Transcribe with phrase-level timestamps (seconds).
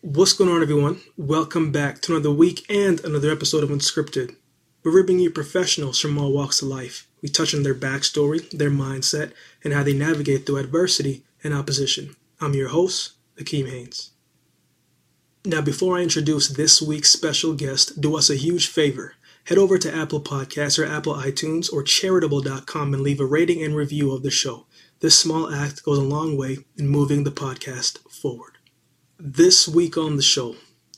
[0.00, 1.00] What's going on, everyone?
[1.16, 4.36] Welcome back to another week and another episode of Unscripted.
[4.84, 7.08] We're bringing you professionals from all walks of life.
[7.20, 9.32] We touch on their backstory, their mindset,
[9.64, 12.14] and how they navigate through adversity and opposition.
[12.40, 14.12] I'm your host, Akeem Haynes.
[15.44, 19.14] Now, before I introduce this week's special guest, do us a huge favor.
[19.46, 23.74] Head over to Apple Podcasts or Apple iTunes or charitable.com and leave a rating and
[23.74, 24.66] review of the show.
[25.00, 28.57] This small act goes a long way in moving the podcast forward.
[29.20, 30.54] This week on the show,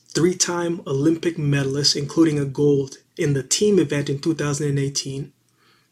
[0.08, 5.32] three time Olympic medalist, including a gold in the team event in 2018,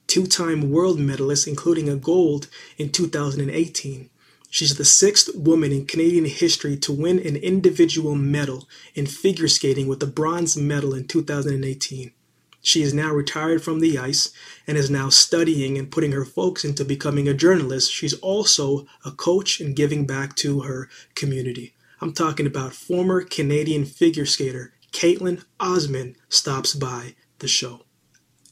[0.06, 4.10] two time world medalist, including a gold in 2018.
[4.50, 9.88] She's the sixth woman in Canadian history to win an individual medal in figure skating
[9.88, 12.12] with a bronze medal in 2018.
[12.60, 14.32] She is now retired from the ice
[14.66, 17.90] and is now studying and putting her focus into becoming a journalist.
[17.90, 21.72] She's also a coach and giving back to her community.
[22.00, 27.82] I'm talking about former Canadian figure skater Kaetlyn Osmond stops by the show.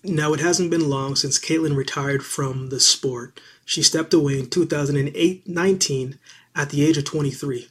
[0.04, 3.40] Now, it hasn't been long since Kaetlyn retired from the sport.
[3.64, 6.18] She stepped away in 2008 19
[6.54, 7.68] at the age of 23.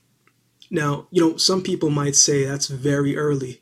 [0.70, 3.62] Now, you know, some people might say that's very early,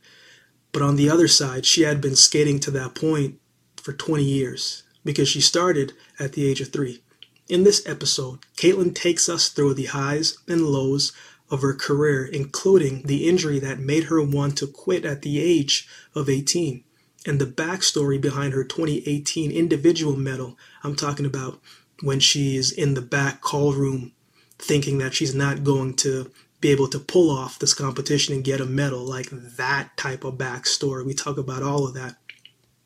[0.72, 3.39] but on the other side, she had been skating to that point
[3.78, 7.03] for 20 years because she started at the age of three.
[7.50, 11.11] In this episode, Kaetlyn takes us through the highs and lows
[11.49, 15.88] of her career, including the injury that made her want to quit at the age
[16.16, 16.83] of 18,
[17.25, 20.58] and the backstory behind her 2018 individual medal.
[20.83, 21.59] I'm talking about
[22.02, 24.13] when she's in the back call room
[24.58, 28.61] thinking that she's not going to be able to pull off this competition and get
[28.61, 31.05] a medal, like that type of backstory.
[31.05, 32.16] We talk about all of that.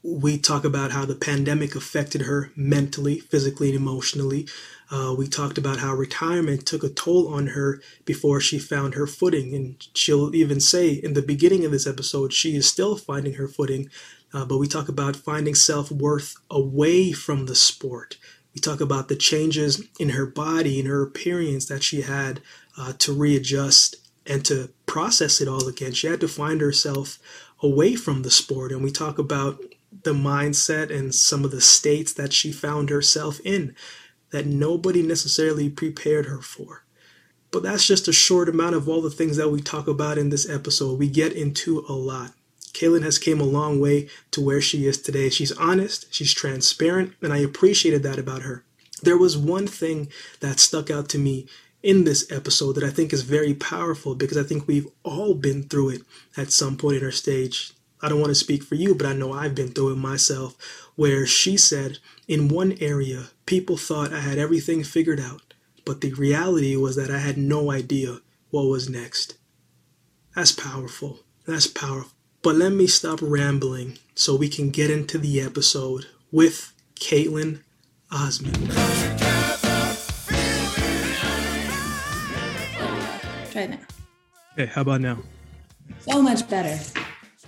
[0.09, 4.47] We talk about how the pandemic affected her mentally, physically, and emotionally.
[4.89, 9.05] Uh, we talked about how retirement took a toll on her before she found her
[9.05, 9.53] footing.
[9.53, 13.49] And she'll even say in the beginning of this episode, she is still finding her
[13.49, 13.89] footing.
[14.33, 18.15] Uh, but we talk about finding self worth away from the sport.
[18.55, 22.39] We talk about the changes in her body and her appearance that she had
[22.77, 25.91] uh, to readjust and to process it all again.
[25.91, 27.19] She had to find herself
[27.61, 28.71] away from the sport.
[28.71, 29.61] And we talk about
[30.07, 33.75] the mindset and some of the states that she found herself in
[34.31, 36.85] that nobody necessarily prepared her for.
[37.51, 40.29] But that's just a short amount of all the things that we talk about in
[40.29, 40.97] this episode.
[40.97, 42.31] We get into a lot.
[42.71, 45.29] Kaylin has came a long way to where she is today.
[45.29, 48.63] She's honest, she's transparent, and I appreciated that about her.
[49.03, 50.07] There was one thing
[50.39, 51.47] that stuck out to me
[51.83, 55.63] in this episode that I think is very powerful because I think we've all been
[55.63, 56.01] through it
[56.37, 57.73] at some point in our stage.
[58.01, 60.55] I don't want to speak for you, but I know I've been through it myself,
[60.95, 61.97] where she said,
[62.27, 65.53] in one area, people thought I had everything figured out,
[65.85, 68.19] but the reality was that I had no idea
[68.51, 69.37] what was next.
[70.35, 71.19] That's powerful.
[71.47, 72.11] That's powerful.
[72.43, 77.61] But let me stop rambling so we can get into the episode with Kaetlyn
[78.11, 78.71] Osmond.
[83.51, 83.79] Try it now.
[84.53, 85.17] Okay, how about now?
[86.01, 86.79] So much better.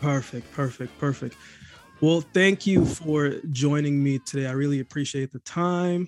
[0.01, 1.35] Perfect, perfect, perfect.
[2.01, 4.47] Well, thank you for joining me today.
[4.47, 6.07] I really appreciate the time.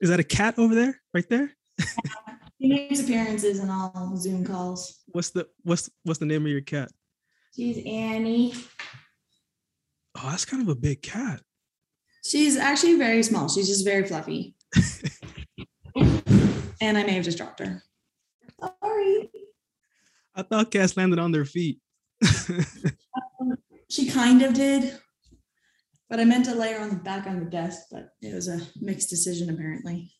[0.00, 1.00] Is that a cat over there?
[1.14, 1.52] Right there?
[2.58, 5.02] He makes appearances in all Zoom calls.
[5.06, 6.90] What's the what's what's the name of your cat?
[7.54, 8.52] She's Annie.
[10.16, 11.40] Oh, that's kind of a big cat.
[12.24, 13.48] She's actually very small.
[13.48, 14.56] She's just very fluffy.
[15.94, 17.84] and I may have just dropped her.
[18.60, 19.30] Sorry.
[20.34, 21.78] I thought cats landed on their feet.
[23.90, 24.98] She kind of did.
[26.10, 28.48] But I meant to lay her on the back on the desk, but it was
[28.48, 30.10] a mixed decision apparently.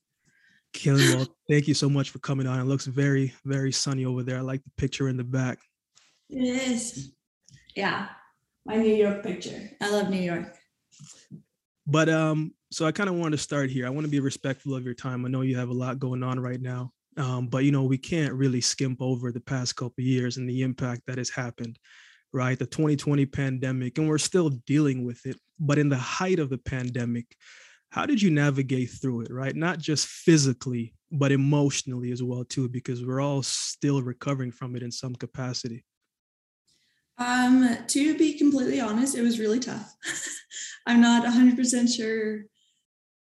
[0.75, 2.61] Kelly, well, thank you so much for coming on.
[2.61, 4.39] It looks very, very sunny over there.
[4.39, 5.59] I like the picture in the back.
[6.29, 7.13] It is.
[7.75, 8.09] Yeah.
[8.67, 9.71] My New York picture.
[9.81, 10.55] I love New York.
[11.87, 13.87] But um, so I kind of want to start here.
[13.87, 15.25] I want to be respectful of your time.
[15.25, 16.93] I know you have a lot going on right now.
[17.17, 20.63] Um, but you know, we can't really skimp over the past couple years and the
[20.63, 21.79] impact that has happened,
[22.33, 22.59] right?
[22.59, 25.37] The 2020 pandemic, and we're still dealing with it.
[25.59, 27.37] But in the height of the pandemic,
[27.91, 29.57] how did you navigate through it, right?
[29.57, 34.83] Not just physically, but emotionally as well, too, because we're all still recovering from it
[34.83, 35.85] in some capacity.
[37.17, 39.93] Um, to be completely honest, it was really tough.
[40.87, 42.45] I'm not 100% sure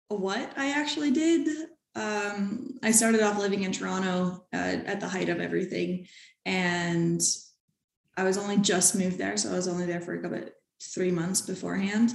[0.09, 1.47] what I actually did.
[1.95, 6.07] Um, I started off living in Toronto uh, at the height of everything,
[6.45, 7.21] and
[8.19, 10.49] I was only just moved there, so I was only there for about
[10.93, 12.13] three months beforehand.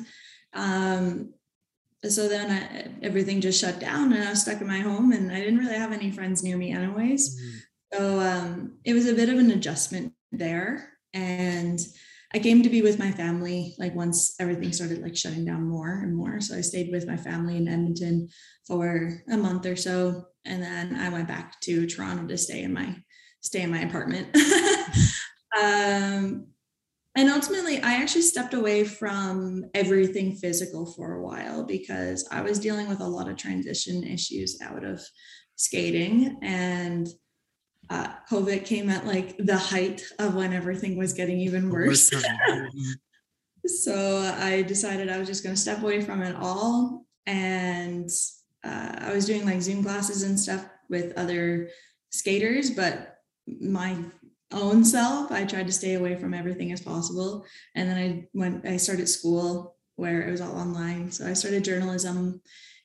[0.52, 1.34] Um,
[2.06, 5.32] so then I, everything just shut down, and I was stuck in my home, and
[5.32, 7.34] I didn't really have any friends near me, anyways.
[7.34, 7.58] Mm-hmm.
[7.94, 10.90] So um, it was a bit of an adjustment there.
[11.12, 11.78] And
[12.34, 16.00] I came to be with my family like once everything started like shutting down more
[16.02, 16.40] and more.
[16.40, 18.28] So I stayed with my family in Edmonton
[18.66, 20.24] for a month or so.
[20.44, 22.96] And then I went back to Toronto to stay in my
[23.40, 24.28] stay in my apartment.
[25.60, 26.46] um,
[27.16, 32.58] and ultimately, I actually stepped away from everything physical for a while because I was
[32.58, 35.00] dealing with a lot of transition issues out of
[35.54, 36.38] skating.
[36.42, 37.06] And
[37.88, 42.10] uh, COVID came at like the height of when everything was getting even worse.
[43.66, 47.06] so I decided I was just going to step away from it all.
[47.26, 48.10] And
[48.64, 51.68] uh, I was doing like Zoom classes and stuff with other
[52.10, 53.96] skaters, but my
[54.54, 55.30] own self.
[55.30, 57.44] I tried to stay away from everything as possible.
[57.74, 61.10] And then I went, I started school where it was all online.
[61.10, 62.40] So I started journalism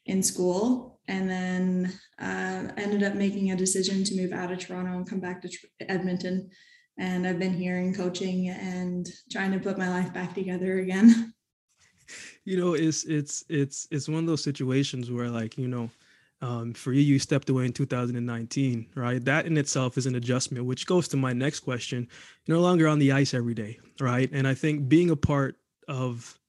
[0.06, 4.94] in school and then uh, ended up making a decision to move out of Toronto
[4.94, 5.50] and come back to
[5.82, 6.50] Edmonton.
[6.98, 11.34] And I've been here in coaching and trying to put my life back together again.
[12.44, 15.92] You know, it's it's it's it's one of those situations where like, you know,
[16.42, 19.24] um, for you, you stepped away in 2019, right?
[19.24, 22.08] That in itself is an adjustment, which goes to my next question.
[22.46, 24.30] You're no longer on the ice every day, right?
[24.32, 25.58] And I think being a part
[25.88, 26.40] of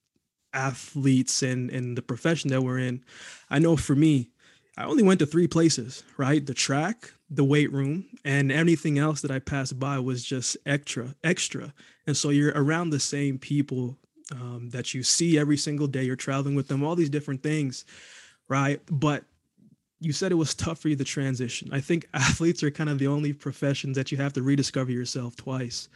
[0.53, 3.03] athletes and, and the profession that we're in,
[3.49, 4.29] I know for me,
[4.77, 6.45] I only went to three places, right?
[6.45, 11.15] The track, the weight room, and anything else that I passed by was just extra,
[11.23, 11.73] extra.
[12.07, 13.97] And so you're around the same people
[14.31, 16.03] um, that you see every single day.
[16.03, 17.83] You're traveling with them, all these different things,
[18.47, 18.79] right?
[18.89, 19.25] But
[20.01, 21.69] you said it was tough for you to transition.
[21.71, 25.35] I think athletes are kind of the only professions that you have to rediscover yourself
[25.35, 25.87] twice.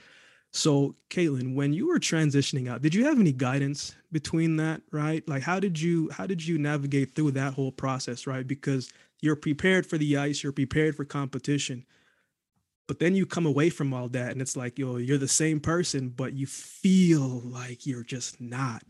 [0.51, 5.27] So, Kaetlyn, when you were transitioning out, did you have any guidance between that, right?
[5.27, 8.47] Like how did you how did you navigate through that whole process, right?
[8.47, 11.85] Because you're prepared for the ice, you're prepared for competition.
[12.87, 15.59] But then you come away from all that and it's like, yo, you're the same
[15.59, 18.83] person, but you feel like you're just not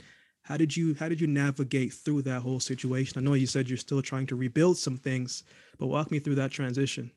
[0.45, 3.17] how did you how did you navigate through that whole situation?
[3.17, 5.43] I know you said you're still trying to rebuild some things
[5.79, 7.11] but walk me through that transition.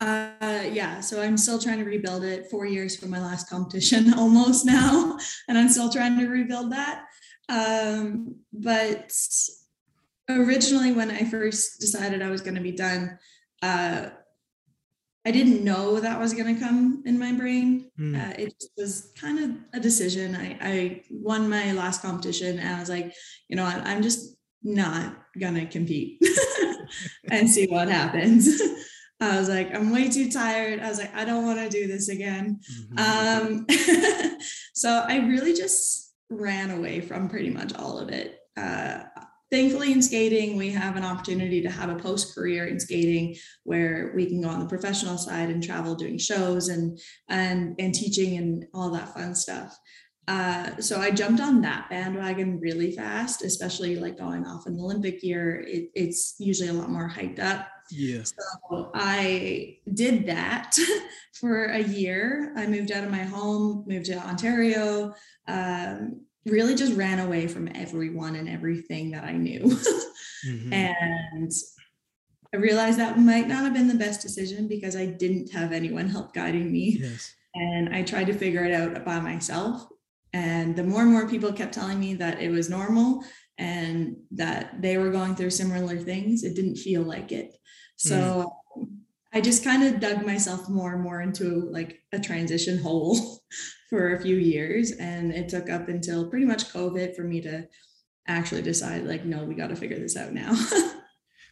[0.00, 2.50] Uh yeah so i'm still trying to rebuild it.
[2.50, 5.16] Four years from my last competition almost now
[5.48, 7.06] and i'm still trying to rebuild that.
[7.48, 9.10] Um but
[10.28, 13.18] originally when i first decided i was going to be done
[13.62, 14.10] uh
[15.28, 17.90] I didn't know that was going to come in my brain.
[18.00, 18.16] Mm.
[18.16, 20.34] Uh, it was kind of a decision.
[20.34, 23.12] I, I, won my last competition and I was like,
[23.46, 26.22] you know what, I'm just not going to compete
[27.30, 28.58] and see what happens.
[29.20, 30.80] I was like, I'm way too tired.
[30.80, 32.60] I was like, I don't want to do this again.
[32.96, 33.66] Mm-hmm.
[34.28, 34.38] Um,
[34.74, 38.38] so I really just ran away from pretty much all of it.
[38.56, 39.00] Uh,
[39.50, 43.34] thankfully in skating we have an opportunity to have a post career in skating
[43.64, 46.98] where we can go on the professional side and travel doing shows and
[47.28, 49.78] and and teaching and all that fun stuff
[50.28, 55.22] uh, so I jumped on that bandwagon really fast, especially like going off an Olympic
[55.22, 55.64] year.
[55.66, 57.66] It, it's usually a lot more hyped up.
[57.90, 58.24] Yeah.
[58.24, 60.76] So I did that
[61.40, 62.52] for a year.
[62.56, 65.14] I moved out of my home, moved to Ontario,
[65.46, 69.60] um, really just ran away from everyone and everything that I knew.
[70.46, 70.72] mm-hmm.
[70.72, 71.52] And
[72.54, 76.08] I realized that might not have been the best decision because I didn't have anyone
[76.08, 76.98] help guiding me.
[77.00, 77.34] Yes.
[77.54, 79.86] And I tried to figure it out by myself.
[80.32, 83.24] And the more and more people kept telling me that it was normal
[83.56, 87.54] and that they were going through similar things, it didn't feel like it.
[87.96, 88.46] So mm.
[89.32, 93.40] I just kind of dug myself more and more into like a transition hole
[93.90, 94.92] for a few years.
[94.92, 97.66] And it took up until pretty much COVID for me to
[98.26, 100.54] actually decide, like, no, we got to figure this out now.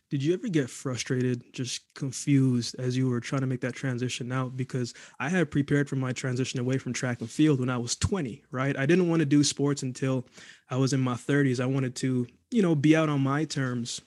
[0.09, 4.31] Did you ever get frustrated, just confused as you were trying to make that transition
[4.31, 4.57] out?
[4.57, 7.97] Because I had prepared for my transition away from track and field when I was
[7.97, 8.79] 20, right?
[8.79, 10.29] I didn't want to do sports until
[10.71, 11.59] I was in my 30s.
[11.59, 14.01] I wanted to, you know, be out on my terms.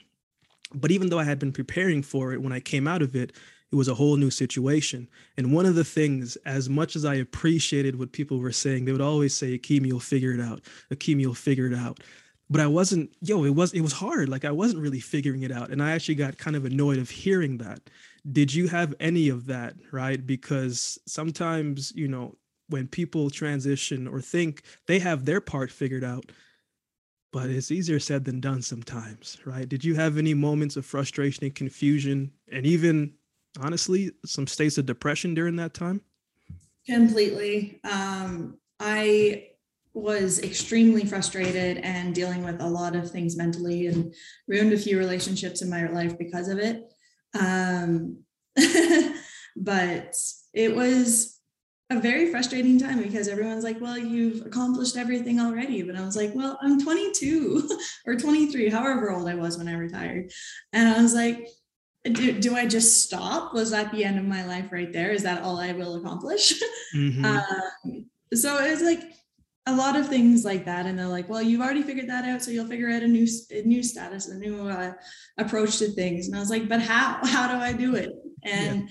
[0.74, 3.34] But even though I had been preparing for it when I came out of it,
[3.72, 5.08] it was a whole new situation.
[5.38, 8.92] And one of the things, as much as I appreciated what people were saying, they
[8.92, 10.62] would always say, Akeem, you'll figure it out.
[10.92, 12.00] Akeem, you'll figure it out.
[12.50, 14.28] But I wasn't, yo, it was it was hard.
[14.28, 15.70] Like I wasn't really figuring it out.
[15.70, 17.92] And I actually got kind of annoyed of hearing that.
[18.32, 20.26] Did you have any of that, right?
[20.26, 22.36] Because sometimes, you know,
[22.70, 26.32] when people transition or think they have their part figured out,
[27.32, 29.70] but it's easier said than done sometimes, right?
[29.70, 33.14] Did you have any moments of frustration and confusion and even
[33.60, 36.02] honestly some states of depression during that time?
[36.86, 37.80] Completely.
[37.84, 39.50] Um, I
[39.94, 44.14] was extremely frustrated and dealing with a lot of things mentally and
[44.48, 46.84] ruined a few relationships in my life because of it.
[47.40, 48.20] Um,
[49.56, 50.16] but
[50.54, 51.40] it was
[51.92, 55.82] a very frustrating time because everyone's like, well, you've accomplished everything already.
[55.82, 57.70] But I was like, well, I'm 22
[58.06, 60.32] or 23, however old I was when I retired.
[60.72, 61.48] And I was like,
[62.06, 63.54] do, do I just stop?
[63.54, 65.12] Was that the end of my life right there?
[65.12, 66.54] Is that all I will accomplish?
[66.96, 67.24] Mm-hmm.
[67.24, 69.04] Um, so it was like
[69.68, 70.88] a lot of things like that.
[70.88, 72.42] And they're like, well, you've already figured that out.
[72.42, 74.94] So you'll figure out a new, a new status, a new uh,
[75.38, 76.26] approach to things.
[76.26, 78.10] And I was like, but how, how do I do it?
[78.42, 78.90] And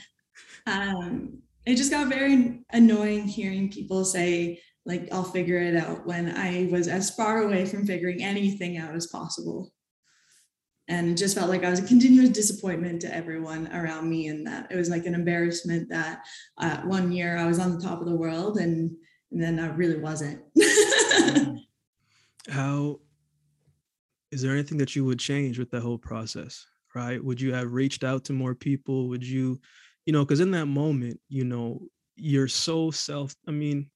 [0.64, 0.94] yeah.
[0.94, 6.36] um, it just got very annoying hearing people say, like, I'll figure it out when
[6.36, 9.72] I was as far away from figuring anything out as possible
[10.88, 14.46] and it just felt like I was a continuous disappointment to everyone around me, and
[14.46, 16.22] that it was like an embarrassment that
[16.56, 18.90] uh, one year I was on the top of the world, and,
[19.30, 20.40] and then I really wasn't.
[22.48, 23.00] How
[24.30, 26.66] is there anything that you would change with the whole process?
[26.94, 27.22] Right?
[27.22, 29.08] Would you have reached out to more people?
[29.08, 29.60] Would you,
[30.06, 31.82] you know, because in that moment, you know,
[32.16, 33.34] you're so self.
[33.46, 33.90] I mean,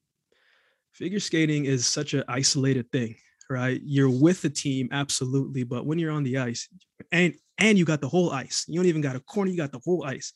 [0.93, 3.17] figure skating is such an isolated thing
[3.53, 3.81] right?
[3.85, 6.69] You're with the team, absolutely, but when you're on the ice,
[7.13, 9.73] and and you got the whole ice, you don't even got a corner, you got
[9.73, 10.33] the whole ice,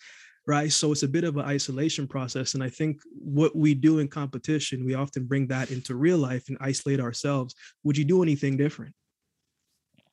[0.46, 0.70] right?
[0.70, 4.08] So it's a bit of an isolation process, and I think what we do in
[4.08, 7.54] competition, we often bring that into real life and isolate ourselves.
[7.84, 8.94] Would you do anything different?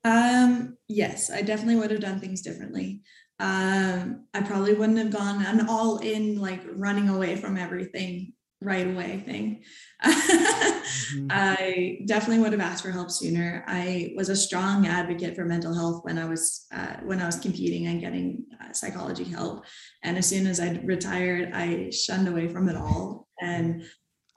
[0.05, 3.01] Um, yes, I definitely would have done things differently.
[3.39, 8.33] Um, I probably wouldn't have gone an all in like running away from everything
[8.63, 9.63] right away thing.
[10.03, 11.27] mm-hmm.
[11.29, 13.63] I definitely would have asked for help sooner.
[13.67, 17.39] I was a strong advocate for mental health when I was uh, when I was
[17.39, 19.65] competing and getting uh, psychology help.
[20.03, 23.83] And as soon as I retired, I shunned away from it all, and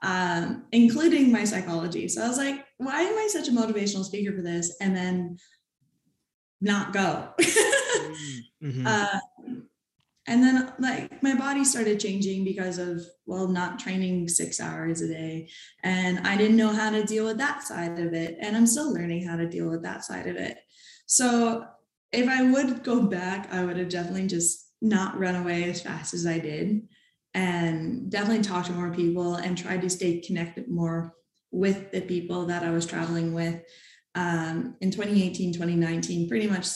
[0.01, 2.07] um, including my psychology.
[2.07, 4.77] So I was like, why am I such a motivational speaker for this?
[4.79, 5.37] And then
[6.61, 7.29] not go.
[8.63, 8.85] mm-hmm.
[8.85, 9.19] uh,
[10.27, 15.07] and then like my body started changing because of well not training six hours a
[15.07, 15.49] day.
[15.83, 18.37] And i didn't know how to deal with that side of it.
[18.41, 20.57] And i'm still learning how to deal with that side of it.
[21.05, 21.65] So
[22.11, 26.13] if i would go back i would have definitely just not run away as fast
[26.13, 26.87] as i did
[27.33, 31.13] and definitely talk to more people and try to stay connected more
[31.51, 33.61] with the people that i was traveling with
[34.15, 36.67] um, in 2018 2019 pretty much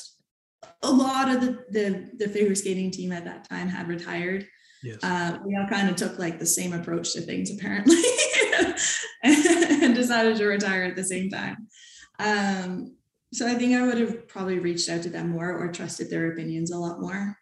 [0.84, 4.48] a lot of the, the, the figure skating team at that time had retired.
[4.84, 5.00] Yes.
[5.04, 8.02] Uh, we all kind of took like the same approach to things apparently
[9.24, 11.68] and decided to retire at the same time.
[12.20, 12.96] Um,
[13.34, 16.32] so I think I would have probably reached out to them more or trusted their
[16.32, 17.38] opinions a lot more.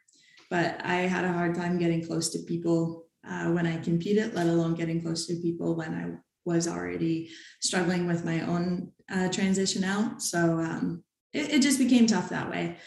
[0.50, 4.48] But I had a hard time getting close to people uh, when I competed, let
[4.48, 7.30] alone getting close to people when I was already
[7.62, 10.22] struggling with my own uh, transition out.
[10.22, 12.78] So um, it, it just became tough that way.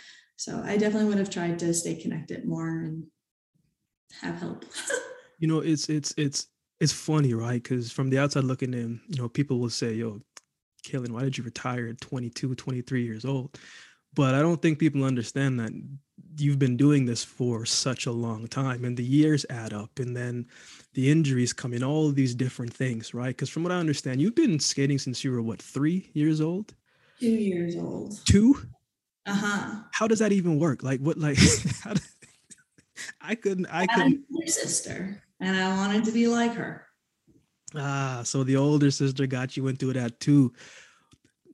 [0.43, 3.05] So I definitely would have tried to stay connected more and
[4.23, 4.65] have help.
[5.39, 6.49] you know, it's it's it's
[6.81, 7.63] it's funny, right?
[7.63, 10.21] Because from the outside looking in, you know, people will say, "Yo,
[10.85, 13.57] Kaylin, why did you retire at 22, 23 years old?"
[14.15, 15.71] But I don't think people understand that
[16.37, 20.17] you've been doing this for such a long time, and the years add up, and
[20.17, 20.49] then
[20.95, 23.29] the injuries come in, all of these different things, right?
[23.29, 26.75] Because from what I understand, you've been skating since you were what three years old?
[27.21, 28.19] Two years old.
[28.27, 28.57] Two.
[29.27, 29.83] Uh-huh.
[29.93, 30.83] How does that even work?
[30.83, 31.39] Like what like
[31.85, 32.01] how do,
[33.21, 36.87] I couldn't I, I couldn't sister and I wanted to be like her.
[37.75, 40.53] Ah, so the older sister got you into that too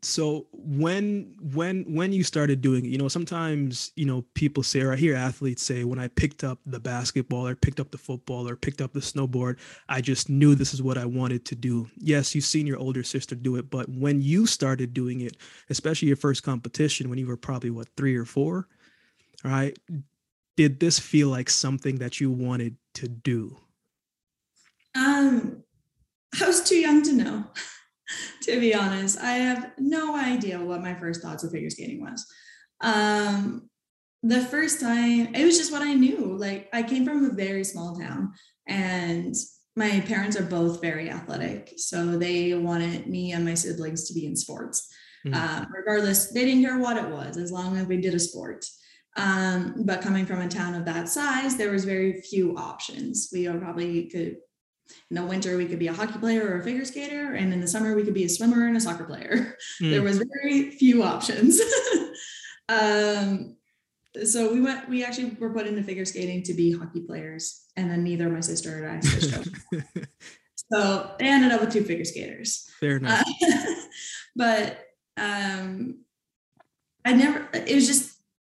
[0.02, 4.80] so when when when you started doing it you know sometimes you know people say
[4.80, 7.98] or i hear athletes say when i picked up the basketball or picked up the
[7.98, 11.54] football or picked up the snowboard i just knew this is what i wanted to
[11.54, 11.88] do.
[11.96, 15.36] Yes you've seen your older sister do it but when you started doing it
[15.70, 18.68] especially your first competition when you were probably what three or four
[19.44, 19.76] right
[20.56, 23.56] did this feel like something that you wanted to do?
[24.94, 25.62] Um
[26.40, 27.44] i was too young to know
[28.42, 29.18] to be honest.
[29.18, 32.26] I have no idea what my first thoughts of figure skating was.
[32.80, 33.68] Um,
[34.22, 36.36] the first time, it was just what I knew.
[36.36, 38.32] Like, I came from a very small town,
[38.66, 39.34] and
[39.76, 41.74] my parents are both very athletic.
[41.76, 44.92] So they wanted me and my siblings to be in sports.
[45.26, 45.34] Mm-hmm.
[45.34, 48.64] Uh, regardless, they didn't care what it was, as long as we did a sport.
[49.16, 53.30] Um, but coming from a town of that size, there was very few options.
[53.32, 54.36] We probably could
[55.10, 57.60] in the winter we could be a hockey player or a figure skater and in
[57.60, 59.56] the summer we could be a swimmer and a soccer player.
[59.82, 59.90] Mm.
[59.90, 61.60] there was very few options.
[62.70, 63.56] Um,
[64.24, 67.90] so we went we actually were put into figure skating to be hockey players and
[67.90, 69.44] then neither my sister or i switched up
[70.72, 72.68] so they ended up with two figure skaters.
[72.80, 73.24] Fair enough.
[73.42, 73.74] Uh,
[74.36, 74.84] but
[75.16, 76.00] um
[77.04, 78.17] i never it was just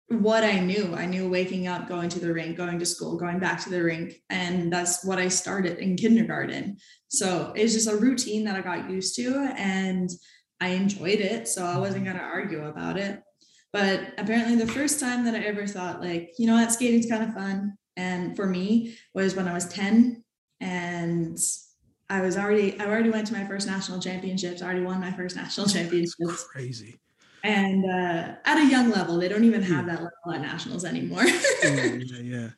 [0.10, 0.96] what I knew.
[0.96, 3.84] I knew waking up, going to the rink, going to school, going back to the
[3.84, 4.22] rink.
[4.30, 6.78] And that's what I started in kindergarten.
[7.10, 10.10] So it's just a routine that I got used to and
[10.60, 11.48] I enjoyed it.
[11.48, 12.18] So I wasn't mm-hmm.
[12.18, 13.22] going to argue about it.
[13.72, 17.22] But apparently, the first time that I ever thought, like, you know what, skating's kind
[17.22, 17.78] of fun.
[17.96, 20.24] And for me, was when I was 10
[20.60, 21.38] and
[22.10, 25.12] I was already, I already went to my first national championships, I already won my
[25.12, 26.16] first national championships.
[26.18, 27.00] That's crazy
[27.43, 31.24] and uh, at a young level they don't even have that level at nationals anymore.
[31.63, 32.50] Yeah, yeah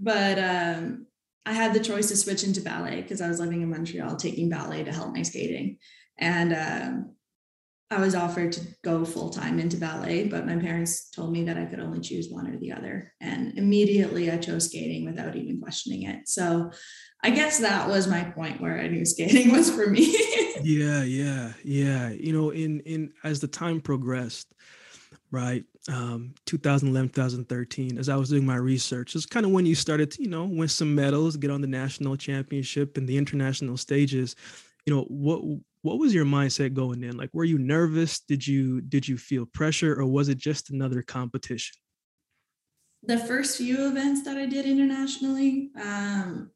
[0.00, 1.06] but um,
[1.46, 4.48] i had the choice to switch into ballet because i was living in montreal taking
[4.48, 5.78] ballet to help my skating.
[6.18, 7.14] And um,
[7.90, 11.64] i was offered to go full-time into ballet but my parents told me that i
[11.66, 13.12] could only choose one or the other.
[13.20, 16.28] And immediately i chose skating without even questioning it.
[16.28, 16.70] So
[17.22, 20.14] i guess that was my point where i knew skating was for me.
[20.62, 22.10] Yeah yeah yeah.
[22.10, 24.52] You know in in as the time progressed
[25.30, 29.74] right um 2011 2013 as i was doing my research it's kind of when you
[29.74, 33.76] started to you know win some medals get on the national championship and the international
[33.76, 34.34] stages
[34.84, 35.40] you know what
[35.82, 37.16] what was your mindset going in?
[37.16, 38.20] Like were you nervous?
[38.20, 41.76] Did you did you feel pressure or was it just another competition?
[43.02, 46.50] The first few events that i did internationally um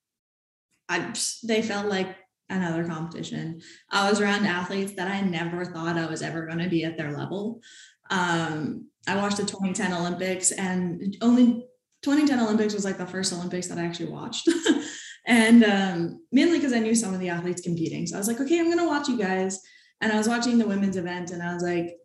[0.89, 1.13] I,
[1.43, 2.17] they felt like
[2.49, 3.61] another competition.
[3.91, 6.97] I was around athletes that I never thought I was ever going to be at
[6.97, 7.61] their level.
[8.11, 11.67] Um, I watched the 2010 Olympics and only
[12.03, 14.49] 2010 Olympics was like the first Olympics that I actually watched.
[15.27, 18.07] and um, mainly because I knew some of the athletes competing.
[18.07, 19.61] So I was like, okay, I'm going to watch you guys.
[20.01, 21.97] And I was watching the women's event and I was like,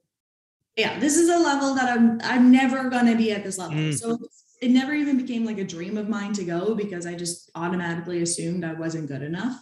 [0.79, 3.75] yeah, this is a level that I'm I'm never gonna be at this level.
[3.75, 3.93] Mm.
[3.93, 4.17] So
[4.61, 8.21] it never even became like a dream of mine to go because I just automatically
[8.21, 9.55] assumed I wasn't good enough.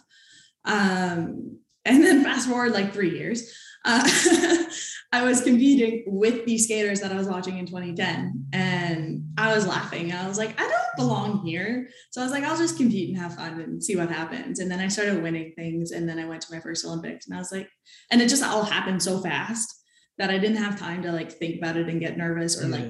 [0.64, 3.52] Um, and then fast forward like three years,
[3.84, 4.02] uh,
[5.12, 9.66] I was competing with these skaters that I was watching in 2010, and I was
[9.66, 10.12] laughing.
[10.12, 11.88] I was like, I don't belong here.
[12.10, 14.58] So I was like, I'll just compete and have fun and see what happens.
[14.58, 17.34] And then I started winning things, and then I went to my first Olympics, and
[17.34, 17.70] I was like,
[18.10, 19.74] and it just all happened so fast
[20.18, 22.88] that I didn't have time to like think about it and get nervous or like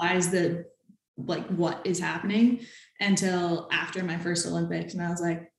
[0.00, 0.64] realize the
[1.18, 2.60] like what is happening
[3.00, 5.50] until after my first Olympics, and I was like,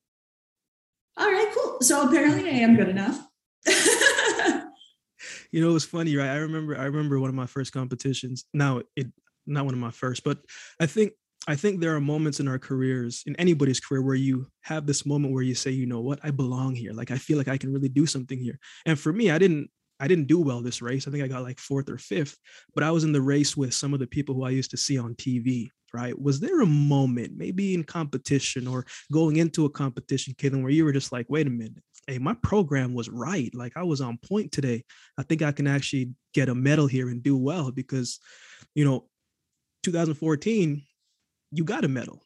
[1.17, 1.78] all right, cool.
[1.82, 3.19] So apparently I am good enough.
[5.52, 6.30] you know, it's funny, right?
[6.30, 8.45] I remember, I remember one of my first competitions.
[8.54, 9.08] Now, it
[9.45, 10.38] not one of my first, but
[10.80, 11.13] I think
[11.48, 15.06] I think there are moments in our careers, in anybody's career, where you have this
[15.06, 16.93] moment where you say, you know what, I belong here.
[16.93, 18.60] Like I feel like I can really do something here.
[18.86, 19.69] And for me, I didn't
[20.00, 21.08] I didn't do well this race.
[21.08, 22.38] I think I got like fourth or fifth,
[22.74, 24.78] but I was in the race with some of the people who I used to
[24.78, 26.20] see on TV right?
[26.20, 30.86] Was there a moment, maybe in competition or going into a competition, Kaetlyn, where you
[30.86, 33.54] were just like, wait a minute, hey, my program was right.
[33.54, 34.84] Like I was on point today.
[35.18, 38.20] I think I can actually get a medal here and do well because,
[38.76, 39.08] you know,
[39.84, 40.82] 2014,
[41.52, 42.22] you got a medal,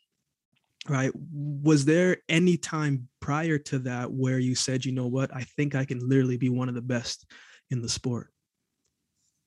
[0.90, 1.12] right?
[1.32, 5.76] Was there any time prior to that where you said, you know what, I think
[5.76, 7.26] I can literally be one of the best
[7.74, 8.30] in the sport?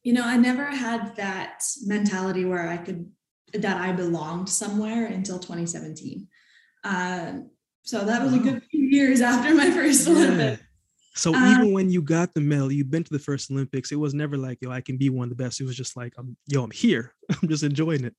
[0.02, 3.10] You know, I never had that mentality where I could
[3.54, 6.26] that I belonged somewhere until 2017.
[6.84, 7.32] Uh,
[7.82, 8.38] so that was wow.
[8.38, 10.12] a good few years after my first yeah.
[10.12, 10.62] Olympics.
[11.14, 13.90] So um, even when you got the medal, you've been to the first Olympics.
[13.90, 15.60] It was never like, yo, I can be one of the best.
[15.60, 17.14] It was just like, I'm, yo, I'm here.
[17.42, 18.14] I'm just enjoying it.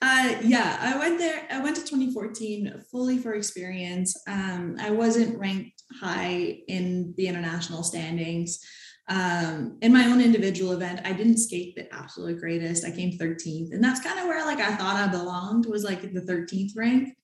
[0.00, 1.46] Uh, yeah, I went there.
[1.50, 4.14] I went to 2014 fully for experience.
[4.28, 8.58] Um, I wasn't ranked high in the international standings.
[9.08, 12.84] Um, in my own individual event, I didn't skate the absolute greatest.
[12.84, 16.00] I came 13th, and that's kind of where like I thought I belonged was like
[16.00, 17.14] the 13th rank.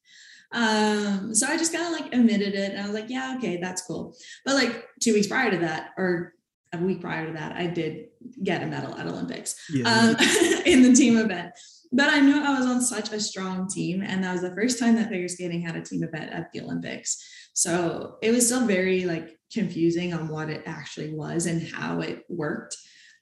[0.53, 3.59] Um, so I just kind of like admitted it, and I was like, yeah, okay,
[3.59, 4.15] that's cool.
[4.45, 6.35] But like two weeks prior to that, or
[6.73, 8.09] a week prior to that, I did
[8.43, 9.89] get a medal at Olympics yeah.
[9.89, 10.17] um,
[10.67, 11.53] in the team event.
[11.93, 14.79] But I knew I was on such a strong team, and that was the first
[14.79, 17.19] time that figure skating had a team event at the Olympics.
[17.55, 22.25] So it was still very like confusing on what it actually was and how it
[22.29, 22.77] worked.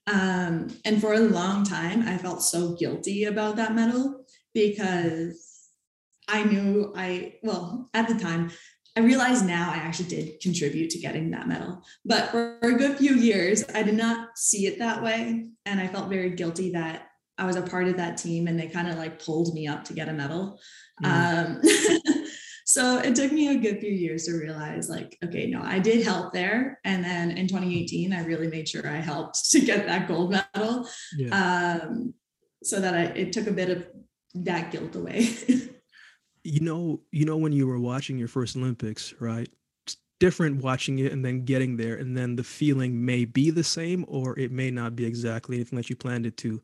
[0.07, 5.69] Um, and for a long time, I felt so guilty about that medal because
[6.29, 8.51] I knew I, well, at the time,
[8.97, 11.83] I realize now I actually did contribute to getting that medal.
[12.05, 15.47] But for a good few years, I did not see it that way.
[15.67, 18.67] And I felt very guilty that I was a part of that team and they
[18.67, 20.59] kind of like pulled me up to get a medal.
[21.03, 21.63] Mm.
[22.07, 22.18] Um,
[22.69, 26.05] so it took me a good few years to realize like okay no i did
[26.05, 26.79] help there.
[26.85, 30.87] And then in 2018 i really made sure i helped to get that gold medal.
[31.17, 31.81] Yeah.
[31.83, 32.13] um,
[32.63, 33.87] so that I, it took a bit of
[34.35, 35.35] that guilt away.
[36.45, 39.49] You know you know when you were watching your first olympics right?
[39.87, 43.65] It's different watching it and then getting there and then the feeling may be the
[43.65, 46.63] same or it may not be exactly anything that you planned it to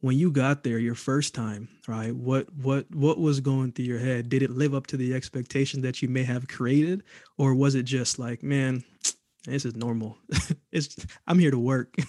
[0.00, 2.14] when you got there your first time, right?
[2.14, 4.28] What what what was going through your head?
[4.28, 7.02] Did it live up to the expectation that you may have created,
[7.38, 8.84] or was it just like, man,
[9.46, 10.18] this is normal?
[10.72, 11.94] it's I'm here to work.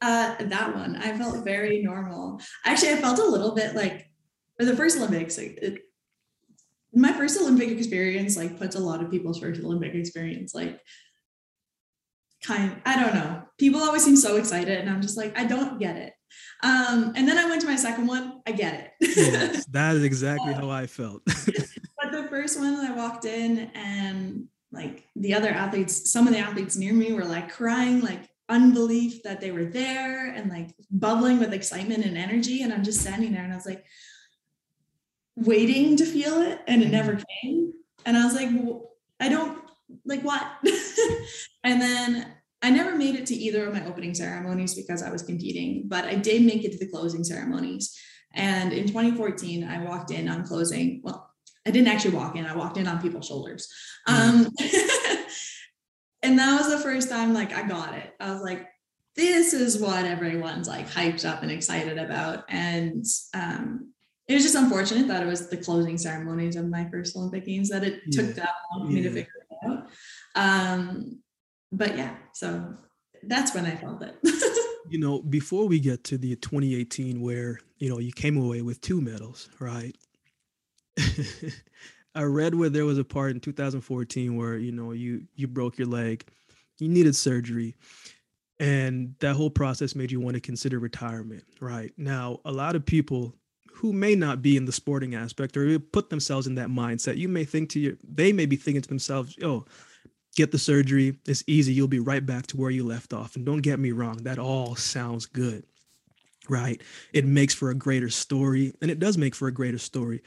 [0.00, 2.40] Uh, that one, I felt very normal.
[2.64, 4.08] Actually, I felt a little bit like
[4.56, 5.80] for the first Olympics, it,
[6.94, 10.80] my first Olympic experience like puts a lot of people's first Olympic experience like
[12.44, 13.42] kind I don't know.
[13.58, 16.12] People always seem so excited and I'm just like I don't get it.
[16.62, 19.16] Um and then I went to my second one, I get it.
[19.16, 21.22] yes, that is exactly how I felt.
[21.26, 26.40] but the first one I walked in and like the other athletes, some of the
[26.40, 31.38] athletes near me were like crying like unbelief that they were there and like bubbling
[31.38, 33.84] with excitement and energy and I'm just standing there and I was like
[35.36, 37.22] waiting to feel it and it never mm-hmm.
[37.42, 37.72] came.
[38.06, 39.58] And I was like, well, I don't
[40.04, 40.42] like what?
[41.64, 45.22] and then I never made it to either of my opening ceremonies because I was
[45.22, 47.96] competing, but I did make it to the closing ceremonies.
[48.34, 51.00] And in 2014, I walked in on closing.
[51.04, 51.30] Well,
[51.66, 53.72] I didn't actually walk in, I walked in on people's shoulders.
[54.08, 54.46] Mm-hmm.
[54.46, 54.52] Um,
[56.22, 58.14] and that was the first time like I got it.
[58.18, 58.66] I was like,
[59.14, 62.44] this is what everyone's like hyped up and excited about.
[62.48, 63.92] And um,
[64.28, 67.68] it was just unfortunate that it was the closing ceremonies of my first Olympic Games
[67.70, 68.22] that it yeah.
[68.22, 69.88] took that long for me to figure it out.
[70.34, 71.18] Um,
[71.72, 72.74] but yeah, so
[73.22, 74.16] that's when I felt it.
[74.88, 78.80] you know, before we get to the 2018 where, you know, you came away with
[78.80, 79.96] two medals, right?
[82.14, 85.78] I read where there was a part in 2014 where, you know, you you broke
[85.78, 86.28] your leg,
[86.78, 87.76] you needed surgery
[88.60, 92.84] and that whole process made you want to consider retirement right now a lot of
[92.84, 93.34] people
[93.72, 97.16] who may not be in the sporting aspect or put themselves in that mindset.
[97.16, 99.66] You may think to your they may be thinking to themselves, oh,
[100.38, 101.18] get the surgery.
[101.26, 101.72] It's easy.
[101.72, 103.34] You'll be right back to where you left off.
[103.34, 105.64] And don't get me wrong, that all sounds good,
[106.48, 106.80] right?
[107.12, 110.22] It makes for a greater story, and it does make for a greater story.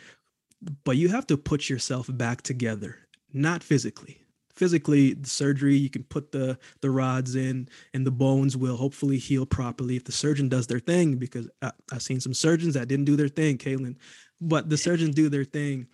[0.84, 2.97] But you have to put yourself back together,
[3.32, 4.21] not physically,
[4.54, 9.17] physically the surgery you can put the the rods in and the bones will hopefully
[9.17, 12.88] heal properly if the surgeon does their thing because I, have seen some surgeons that
[12.88, 13.95] didn't do their thing kaylin
[14.39, 15.88] but the surgeons do their thing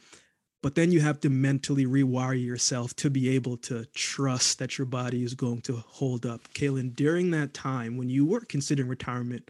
[0.64, 4.86] but then you have to mentally rewire yourself to be able to trust that your
[4.86, 9.50] body is going to hold up kaylin during that time when you were considering retirement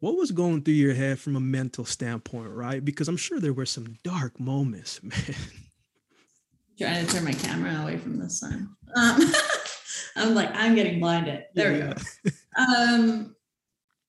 [0.00, 3.52] what was going through your head from a mental standpoint right because i'm sure there
[3.52, 5.34] were some dark moments man
[6.78, 8.70] trying to turn my camera away from the sun.
[8.94, 9.20] Um,
[10.16, 11.44] I'm like, I'm getting blinded.
[11.54, 12.36] There yeah, we go.
[12.56, 13.36] um,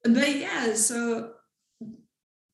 [0.04, 1.34] but yeah, so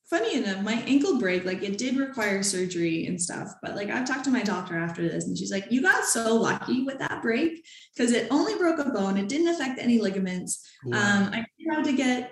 [0.10, 3.50] funny enough, my ankle break, like it did require surgery and stuff.
[3.62, 6.36] But like I've talked to my doctor after this, and she's like, You got so
[6.36, 7.66] lucky with that break
[7.96, 9.18] because it only broke a bone.
[9.18, 10.68] It didn't affect any ligaments.
[10.86, 10.98] Wow.
[10.98, 12.32] Um, I had to get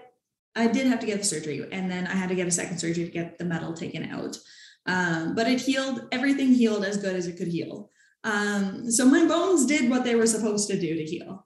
[0.56, 2.78] I did have to get the surgery, and then I had to get a second
[2.78, 4.38] surgery to get the metal taken out.
[4.86, 7.90] Um, but it healed, everything healed as good as it could heal.
[8.24, 11.46] Um, so my bones did what they were supposed to do to heal.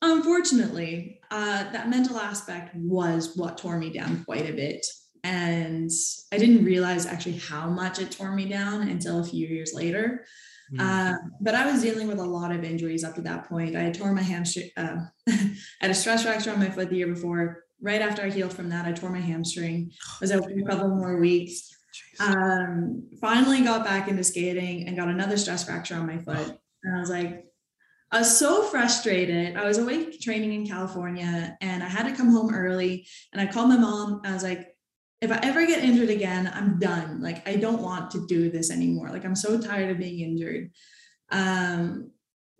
[0.00, 4.84] Unfortunately, uh, that mental aspect was what tore me down quite a bit.
[5.24, 5.90] And
[6.32, 10.24] I didn't realize actually how much it tore me down until a few years later.
[10.72, 10.80] Mm.
[10.80, 13.76] Uh, but I was dealing with a lot of injuries up to that point.
[13.76, 14.96] I had torn my hamstring, uh,
[15.28, 17.64] I had a stress fracture on my foot the year before.
[17.80, 19.90] Right after I healed from that, I tore my hamstring.
[19.92, 21.68] I was out for a couple more weeks.
[22.20, 26.56] Um, finally got back into skating and got another stress fracture on my foot.
[26.84, 27.44] And I was like,
[28.12, 29.56] I was so frustrated.
[29.56, 33.06] I was away training in California and I had to come home early.
[33.32, 34.20] And I called my mom.
[34.24, 34.71] I was like,
[35.22, 37.22] if I ever get injured again, I'm done.
[37.22, 39.08] Like, I don't want to do this anymore.
[39.08, 40.72] Like, I'm so tired of being injured.
[41.30, 42.10] Um,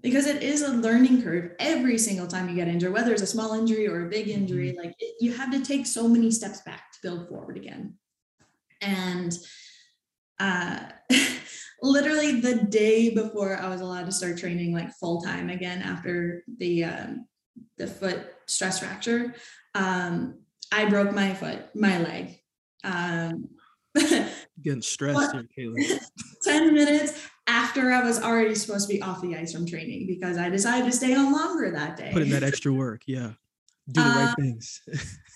[0.01, 3.27] because it is a learning curve every single time you get injured, whether it's a
[3.27, 4.71] small injury or a big injury.
[4.71, 4.79] Mm-hmm.
[4.79, 7.95] Like, it, you have to take so many steps back to build forward again.
[8.81, 9.37] And
[10.39, 10.85] uh,
[11.83, 16.45] literally the day before I was allowed to start training like full time again after
[16.59, 17.27] the um,
[17.77, 19.35] the foot stress fracture,
[19.75, 20.39] um,
[20.73, 22.39] I broke my foot, my leg.
[22.85, 23.49] Um,
[24.63, 26.01] Getting stressed here, Kayla.
[26.45, 30.39] 10 minutes after I was already supposed to be off the ice from training because
[30.39, 32.11] I decided to stay on longer that day.
[32.13, 33.33] Put in that extra work, yeah.
[33.91, 34.81] Do the right um, things.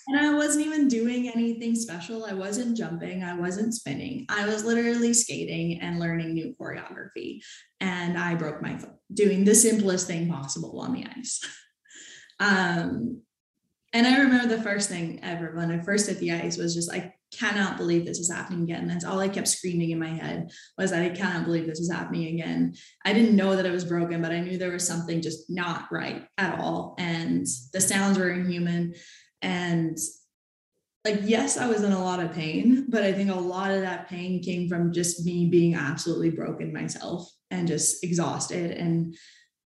[0.08, 2.24] And I wasn't even doing anything special.
[2.24, 4.24] I wasn't jumping, I wasn't spinning.
[4.28, 7.40] I was literally skating and learning new choreography.
[7.80, 11.40] And I broke my foot doing the simplest thing possible on the ice.
[12.38, 13.20] um,
[13.92, 16.92] and I remember the first thing ever when I first hit the ice was just,
[16.92, 18.86] I cannot believe this is happening again.
[18.86, 21.90] That's all I kept screaming in my head was that I cannot believe this is
[21.90, 22.74] happening again.
[23.04, 25.86] I didn't know that it was broken, but I knew there was something just not
[25.90, 26.94] right at all.
[26.98, 28.94] And the sounds were inhuman.
[29.42, 29.98] And
[31.06, 33.80] like yes i was in a lot of pain but i think a lot of
[33.80, 39.16] that pain came from just me being absolutely broken myself and just exhausted and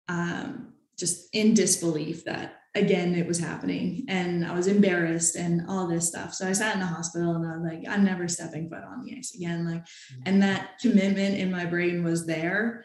[0.08, 5.86] um, just in disbelief that again it was happening and i was embarrassed and all
[5.86, 8.68] this stuff so i sat in the hospital and i was like i'm never stepping
[8.68, 10.22] foot on the ice again like mm-hmm.
[10.26, 12.84] and that commitment in my brain was there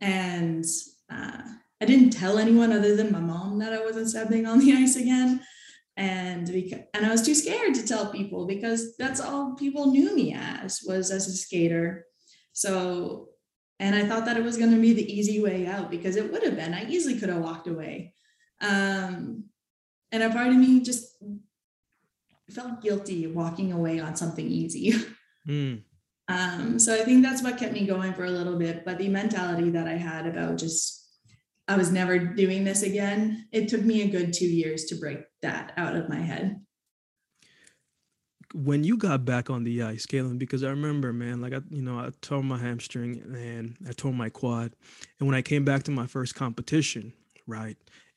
[0.00, 0.64] and
[1.12, 1.42] uh,
[1.80, 4.96] i didn't tell anyone other than my mom that i wasn't stepping on the ice
[4.96, 5.40] again
[5.98, 10.14] and because, and I was too scared to tell people because that's all people knew
[10.14, 12.06] me as was as a skater.
[12.52, 13.30] So,
[13.80, 16.30] and I thought that it was going to be the easy way out because it
[16.30, 16.72] would have been.
[16.72, 18.14] I easily could have walked away,
[18.60, 19.44] um,
[20.12, 21.16] and a part of me just
[22.50, 24.94] felt guilty walking away on something easy.
[25.46, 25.80] Mm.
[26.28, 28.84] Um, so I think that's what kept me going for a little bit.
[28.84, 30.98] But the mentality that I had about just
[31.68, 33.46] I was never doing this again.
[33.52, 36.60] It took me a good two years to break that out of my head.
[38.54, 41.82] When you got back on the ice, Kaetlyn, because I remember, man, like I, you
[41.82, 44.72] know, I tore my hamstring and I tore my quad,
[45.20, 47.12] and when I came back to my first competition,
[47.46, 47.76] right,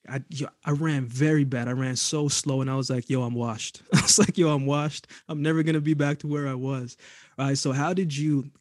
[0.10, 0.22] I
[0.66, 1.68] I ran very bad.
[1.68, 4.54] I ran so slow, and I was like, "Yo, I'm washed." I was like, "Yo,
[4.54, 5.08] I'm washed.
[5.28, 6.98] I'm never gonna be back to where I was."
[7.38, 7.58] All right.
[7.58, 8.52] So, how did you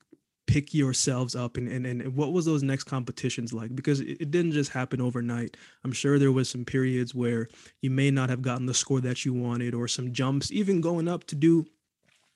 [0.51, 4.31] pick yourselves up and, and, and what was those next competitions like because it, it,
[4.33, 7.47] didn't just happen overnight i'm sure there was some periods where
[7.83, 11.07] you may not have gotten the score that you wanted or some jumps even going
[11.07, 11.65] up to do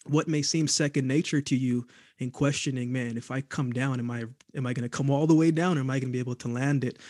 [0.07, 1.85] what may seem second nature to you
[2.21, 4.23] and questioning man if i come down am i
[4.55, 6.21] am i going to come all the way down or am i going to be
[6.21, 7.01] able to land it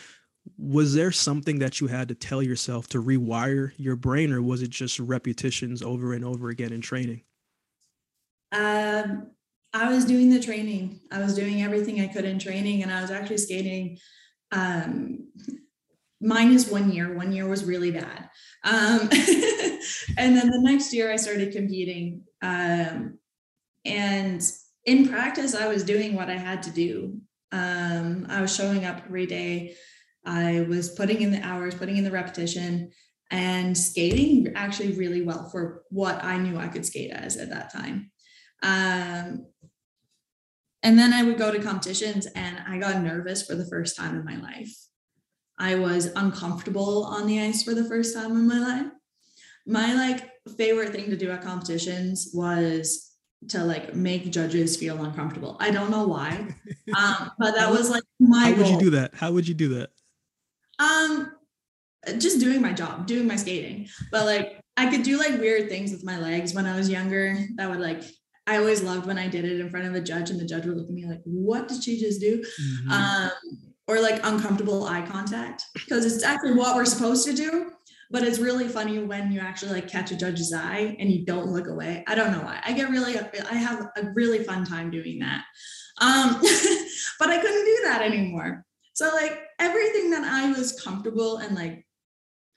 [0.58, 4.62] was there something that you had to tell yourself to rewire your brain or was
[4.62, 7.22] it just repetitions over and over again in training
[8.52, 9.26] um
[9.74, 11.00] I was doing the training.
[11.10, 13.98] I was doing everything I could in training, and I was actually skating
[14.52, 15.26] um,
[16.20, 17.12] minus one year.
[17.12, 18.30] One year was really bad.
[18.62, 19.00] Um,
[20.16, 22.22] and then the next year, I started competing.
[22.40, 23.18] Um,
[23.84, 24.40] and
[24.84, 27.18] in practice, I was doing what I had to do.
[27.50, 29.74] Um, I was showing up every day.
[30.24, 32.90] I was putting in the hours, putting in the repetition,
[33.30, 37.72] and skating actually really well for what I knew I could skate as at that
[37.72, 38.10] time.
[38.62, 39.46] Um,
[40.82, 44.16] and then I would go to competitions and I got nervous for the first time
[44.16, 44.74] in my life.
[45.58, 48.92] I was uncomfortable on the ice for the first time in my life.
[49.66, 53.12] My like favorite thing to do at competitions was
[53.48, 55.56] to like make judges feel uncomfortable.
[55.60, 56.54] I don't know why.
[56.94, 59.14] Um, but that was like my How would you do that?
[59.14, 59.90] How would you do that?
[60.78, 61.32] Um
[62.18, 63.88] just doing my job, doing my skating.
[64.10, 67.38] But like I could do like weird things with my legs when I was younger
[67.56, 68.02] that would like
[68.46, 70.66] I always loved when I did it in front of a judge and the judge
[70.66, 72.42] would look at me like, what did she just do?
[72.42, 72.90] Mm-hmm.
[72.90, 73.30] Um,
[73.86, 77.70] or like uncomfortable eye contact because it's actually what we're supposed to do.
[78.10, 81.48] But it's really funny when you actually like catch a judge's eye and you don't
[81.48, 82.04] look away.
[82.06, 82.60] I don't know why.
[82.64, 85.44] I get really, I have a really fun time doing that.
[86.00, 86.38] Um,
[87.18, 88.64] but I couldn't do that anymore.
[88.94, 91.86] So like everything that I was comfortable and like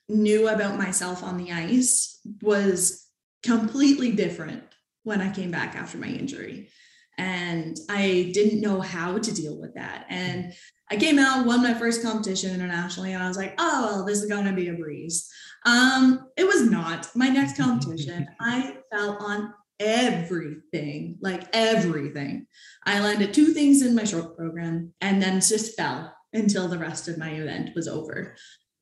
[0.07, 3.05] knew about myself on the ice was
[3.43, 4.63] completely different
[5.03, 6.69] when I came back after my injury.
[7.17, 10.05] And I didn't know how to deal with that.
[10.09, 10.53] And
[10.91, 14.21] I came out, won my first competition internationally, and I was like, oh, well, this
[14.21, 15.29] is going to be a breeze.
[15.65, 17.09] Um, it was not.
[17.15, 22.47] My next competition, I fell on everything, like everything.
[22.85, 27.07] I landed two things in my short program and then just fell until the rest
[27.07, 28.35] of my event was over.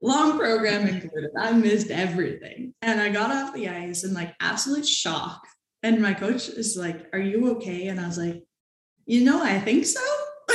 [0.00, 1.30] long program included.
[1.36, 2.74] I missed everything.
[2.82, 5.42] And I got off the ice in like absolute shock.
[5.82, 7.88] And my coach is like, Are you okay?
[7.88, 8.42] And I was like,
[9.06, 10.00] You know, I think so.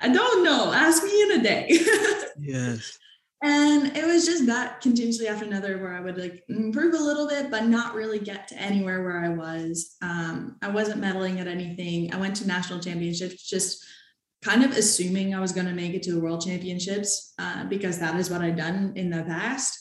[0.00, 0.72] I don't know.
[0.72, 1.66] Ask me in a day.
[2.38, 2.98] yes.
[3.42, 7.28] And it was just that continuously after another where I would like improve a little
[7.28, 9.96] bit, but not really get to anywhere where I was.
[10.02, 12.12] Um, I wasn't medaling at anything.
[12.12, 13.84] I went to national championships just
[14.48, 17.98] kind of assuming I was going to make it to the world championships uh, because
[17.98, 19.78] that is what I'd done in the past.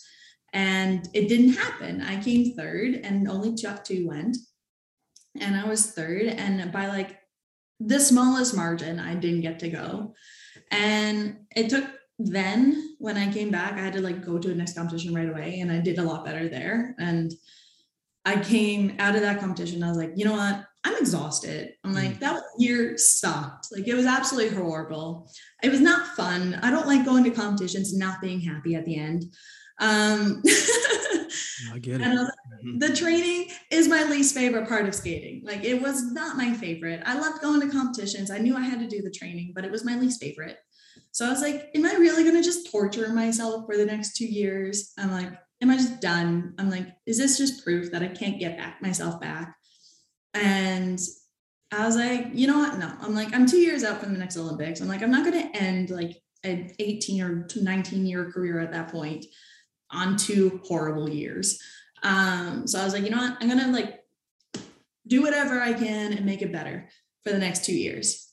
[0.51, 2.01] And it didn't happen.
[2.01, 4.35] I came third and only Chuck two went.
[5.39, 6.23] And I was third.
[6.23, 7.17] And by like
[7.79, 10.13] the smallest margin, I didn't get to go.
[10.69, 11.85] And it took
[12.19, 15.29] then when I came back, I had to like go to a next competition right
[15.29, 15.59] away.
[15.61, 16.93] And I did a lot better there.
[16.99, 17.31] And
[18.25, 19.81] I came out of that competition.
[19.83, 20.65] I was like, you know what?
[20.87, 21.73] I'm exhausted.
[21.83, 22.19] I'm like, mm.
[22.19, 23.67] that year sucked.
[23.73, 25.29] Like it was absolutely horrible.
[25.61, 26.57] It was not fun.
[26.63, 29.25] I don't like going to competitions and not being happy at the end.
[29.79, 30.41] Um,
[31.73, 32.07] I get it.
[32.07, 32.31] Was,
[32.63, 32.79] mm-hmm.
[32.79, 35.43] the training is my least favorite part of skating.
[35.43, 37.03] Like it was not my favorite.
[37.05, 38.31] I loved going to competitions.
[38.31, 40.57] I knew I had to do the training, but it was my least favorite.
[41.11, 44.15] So I was like, am I really going to just torture myself for the next
[44.15, 44.93] two years?
[44.97, 46.53] I'm like, am I just done?
[46.57, 49.53] I'm like, is this just proof that I can't get back myself back?
[50.41, 50.99] And
[51.71, 52.77] I was like, you know what?
[52.77, 54.79] No, I'm like, I'm two years out from the next Olympics.
[54.79, 58.71] I'm like, I'm not going to end like an 18 or 19 year career at
[58.71, 59.25] that point
[59.91, 61.59] on two horrible years.
[62.03, 63.37] Um, so I was like, you know what?
[63.39, 63.99] I'm going to like
[65.07, 66.89] do whatever I can and make it better
[67.23, 68.31] for the next two years.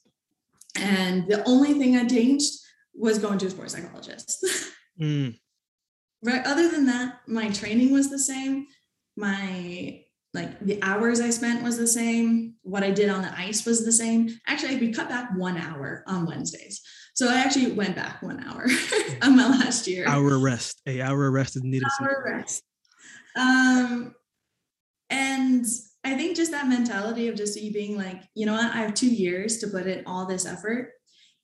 [0.76, 2.52] And the only thing I changed
[2.94, 4.44] was going to a sports psychologist.
[5.00, 5.36] mm.
[6.26, 6.46] Right.
[6.46, 8.66] Other than that, my training was the same.
[9.14, 10.03] My
[10.34, 12.54] like the hours I spent was the same.
[12.62, 14.28] What I did on the ice was the same.
[14.48, 16.82] Actually, we cut back one hour on Wednesdays.
[17.14, 18.66] So I actually went back one hour
[19.22, 20.04] on my last year.
[20.08, 20.82] Hour rest.
[20.86, 21.86] A hour rest is needed.
[22.00, 22.64] Hour rest.
[23.36, 24.14] Um,
[25.08, 25.64] and
[26.02, 28.94] I think just that mentality of just you being like, you know what, I have
[28.94, 30.90] two years to put in all this effort.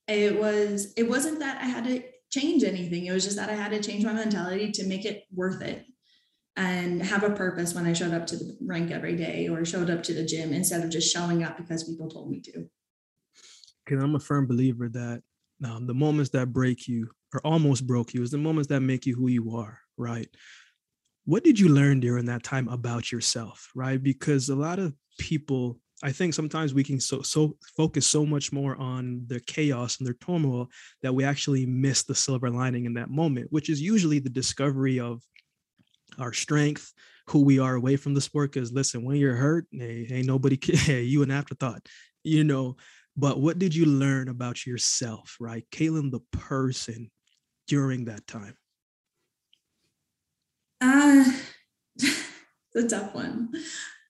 [0.09, 3.07] It was, it wasn't that I had to change anything.
[3.07, 5.85] It was just that I had to change my mentality to make it worth it
[6.61, 9.88] and have a purpose when I showed up to the rink every day or showed
[9.88, 12.68] up to the gym instead of just showing up because people told me to.
[13.83, 15.23] Because I'm a firm believer that
[15.64, 19.07] um, the moments that break you or almost broke you is the moments that make
[19.07, 20.29] you who you are, right?
[21.25, 24.03] What did you learn during that time about yourself, right?
[24.03, 28.53] Because a lot of people, I think sometimes we can so so focus so much
[28.53, 30.68] more on their chaos and their turmoil
[31.03, 35.01] that we actually miss the silver lining in that moment, which is usually the discovery
[35.01, 35.23] of
[36.18, 36.92] our strength,
[37.27, 38.53] who we are away from the sport.
[38.53, 41.87] Because listen, when you're hurt, hey, ain't nobody, hey, you an afterthought,
[42.25, 42.77] you know.
[43.16, 47.11] But what did you learn about yourself, right, Kaetlyn, the person,
[47.66, 48.57] during that time?
[50.81, 51.25] Uh,
[52.75, 53.53] the tough one.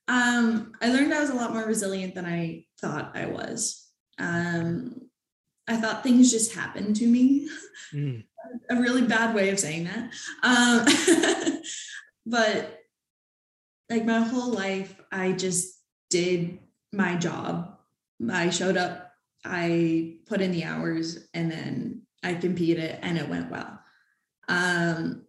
[0.09, 3.87] Um, I learned I was a lot more resilient than I thought I was.
[4.19, 5.11] Um,
[5.69, 7.49] I thought things just happened to me.
[7.95, 8.25] Mm.
[8.69, 10.13] A really bad way of saying that.
[10.43, 11.61] Um,
[12.27, 12.81] but
[13.89, 16.59] like my whole life, I just did
[16.93, 17.77] my job.
[18.31, 19.13] I showed up,
[19.45, 23.81] I put in the hours, and then I competed, and it went well.
[24.49, 25.27] Um,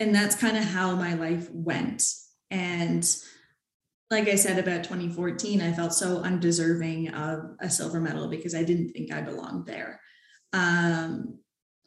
[0.00, 2.04] and that's kind of how my life went.
[2.50, 3.06] And
[4.10, 8.62] like I said about 2014, I felt so undeserving of a silver medal because I
[8.62, 10.00] didn't think I belonged there.
[10.52, 11.38] Um,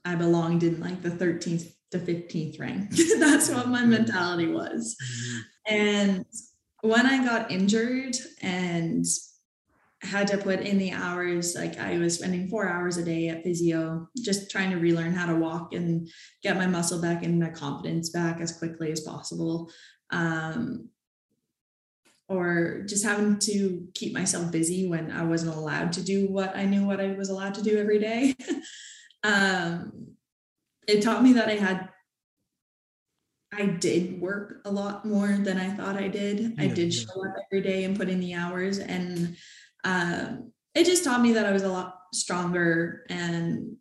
[0.05, 2.91] I belonged in like the 13th to 15th rank.
[3.19, 4.95] That's what my mentality was.
[5.01, 5.39] Mm-hmm.
[5.73, 6.25] And
[6.81, 9.05] when I got injured and
[10.01, 13.43] had to put in the hours, like I was spending four hours a day at
[13.43, 16.09] physio, just trying to relearn how to walk and
[16.41, 19.69] get my muscle back and my confidence back as quickly as possible.
[20.11, 20.89] Um,
[22.29, 26.63] or just having to keep myself busy when I wasn't allowed to do what I
[26.63, 28.35] knew what I was allowed to do every day.
[29.23, 30.15] um,
[30.87, 31.89] it taught me that I had
[33.51, 36.39] I did work a lot more than I thought I did.
[36.39, 37.01] Yeah, I did yeah.
[37.01, 39.35] show up every day and put in the hours and
[39.83, 43.75] um, it just taught me that I was a lot stronger and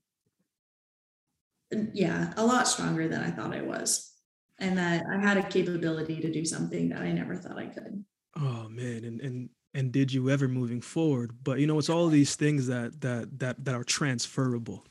[1.93, 4.13] yeah, a lot stronger than I thought I was.
[4.59, 8.05] And that I had a capability to do something that I never thought I could.
[8.37, 11.31] Oh man, and and and did you ever moving forward?
[11.45, 14.85] But you know, it's all these things that that that that are transferable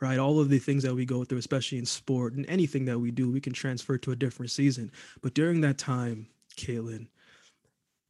[0.00, 0.18] right?
[0.18, 3.10] All of the things that we go through, especially in sport and anything that we
[3.10, 4.90] do, we can transfer to a different season.
[5.22, 6.26] But during that time,
[6.56, 7.08] Kaetlyn,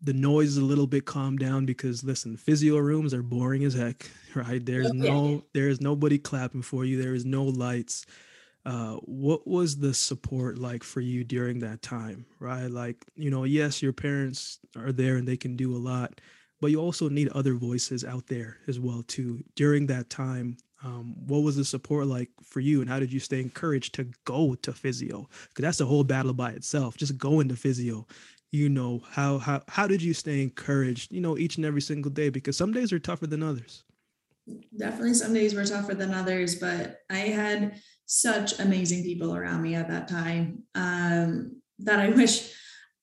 [0.00, 3.74] the noise is a little bit calmed down because listen, physio rooms are boring as
[3.74, 4.64] heck, right?
[4.64, 4.98] There's okay.
[4.98, 8.06] no there's nobody clapping for you, there is no lights.
[8.66, 12.70] Uh, what was the support like for you during that time, right?
[12.70, 16.18] Like, you know, yes, your parents are there and they can do a lot,
[16.62, 19.44] but you also need other voices out there as well too.
[19.54, 23.18] During that time, um, what was the support like for you and how did you
[23.18, 25.28] stay encouraged to go to physio?
[25.48, 28.06] Because that's a whole battle by itself just going to physio.
[28.52, 32.10] You know how how how did you stay encouraged you know each and every single
[32.10, 32.28] day?
[32.28, 33.82] Because some days are tougher than others.
[34.78, 39.74] Definitely some days were tougher than others but i had such amazing people around me
[39.74, 42.52] at that time um, that i wish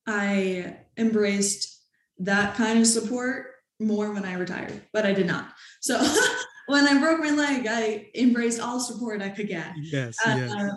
[0.05, 1.83] i embraced
[2.19, 3.47] that kind of support
[3.79, 5.51] more when i retired but i did not.
[5.81, 5.99] So
[6.71, 9.73] when I broke my leg, I embraced all support I could get.
[9.77, 10.17] Yes.
[10.25, 10.71] Uh, yes.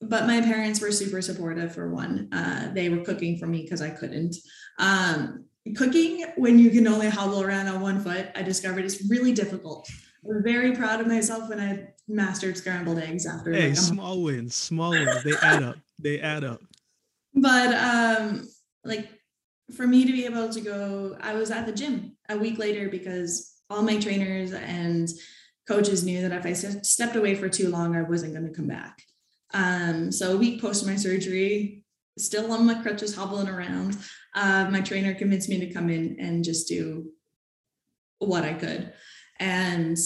[0.00, 2.28] But my parents were super supportive for one.
[2.32, 4.36] Uh, they were cooking for me because I couldn't.
[4.78, 9.32] Um, cooking when you can only hobble around on one foot, I discovered is really
[9.32, 9.88] difficult.
[10.24, 13.52] I'm very proud of myself when I mastered scrambled eggs after.
[13.52, 15.24] Hey, like small wins, small wins.
[15.24, 15.76] They add up.
[15.98, 16.60] They add up.
[17.34, 18.48] But um,
[18.84, 19.08] like
[19.74, 22.88] for me to be able to go, I was at the gym a week later
[22.88, 25.08] because all my trainers and
[25.66, 28.68] coaches knew that if I stepped away for too long, I wasn't going to come
[28.68, 29.02] back.
[29.52, 31.84] Um, so a week post my surgery,
[32.18, 33.96] still on my crutches, hobbling around.
[34.34, 37.10] Uh, my trainer convinced me to come in and just do
[38.18, 38.92] what I could.
[39.38, 39.96] And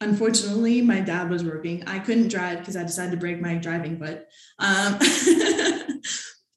[0.00, 1.84] unfortunately, my dad was working.
[1.86, 4.24] I couldn't drive because I decided to break my driving foot.
[4.58, 4.98] Um,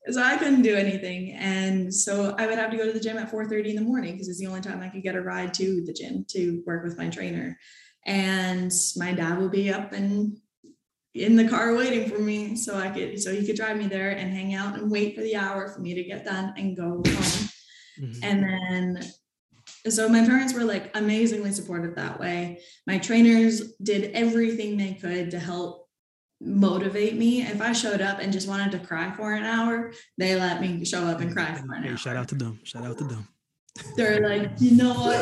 [0.10, 1.32] so I couldn't do anything.
[1.34, 4.14] And so I would have to go to the gym at 4:30 in the morning
[4.14, 6.84] because it's the only time I could get a ride to the gym to work
[6.84, 7.58] with my trainer.
[8.06, 10.38] And my dad would be up and
[11.16, 14.12] in the car waiting for me so I could so he could drive me there
[14.12, 16.90] and hang out and wait for the hour for me to get done and go
[16.90, 17.04] home.
[18.00, 18.24] Mm-hmm.
[18.24, 19.04] And then
[19.90, 22.60] so my parents were like amazingly supportive that way.
[22.86, 25.85] My trainers did everything they could to help
[26.42, 27.42] motivate me.
[27.42, 30.84] If I showed up and just wanted to cry for an hour, they let me
[30.86, 31.98] show up and cry for an hey, hour.
[31.98, 32.60] Shout out to them.
[32.64, 33.28] Shout out to them.
[33.96, 35.20] They're like, you know what?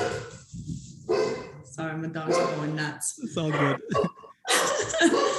[1.66, 3.20] Sorry, my dogs are going nuts.
[3.24, 3.80] It's all good.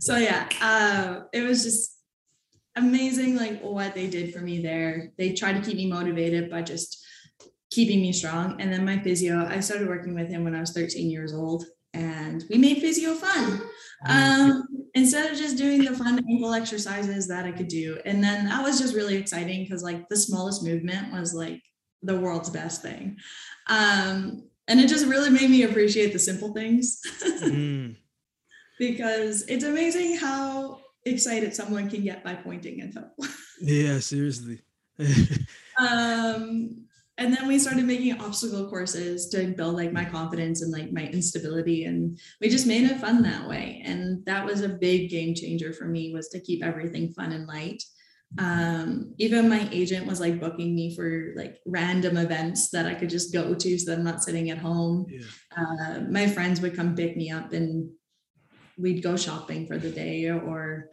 [0.00, 1.98] so yeah, uh, it was just
[2.76, 5.12] amazing like what they did for me there.
[5.18, 7.04] They tried to keep me motivated by just
[7.70, 8.60] keeping me strong.
[8.60, 11.64] And then my physio, I started working with him when I was 13 years old
[11.92, 13.62] and we made physio fun.
[14.04, 17.98] Um, instead of just doing the fun ankle exercises that I could do.
[18.04, 21.62] And then that was just really exciting because like the smallest movement was like
[22.02, 23.16] the world's best thing.
[23.68, 27.00] Um, and it just really made me appreciate the simple things.
[27.22, 27.96] mm.
[28.78, 33.10] Because it's amazing how excited someone can get by pointing and toe.
[33.60, 34.60] yeah, seriously.
[35.78, 36.85] um,
[37.18, 41.04] and then we started making obstacle courses to build like my confidence and like my
[41.04, 41.84] instability.
[41.84, 43.82] And we just made it fun that way.
[43.84, 47.46] And that was a big game changer for me was to keep everything fun and
[47.46, 47.82] light.
[48.38, 53.08] Um, even my agent was like booking me for like random events that i could
[53.08, 55.06] just go to so that i'm not sitting at home.
[55.08, 55.22] Yeah.
[55.56, 57.88] uh, my friends would come pick me up and
[58.76, 60.90] we'd go shopping for the day or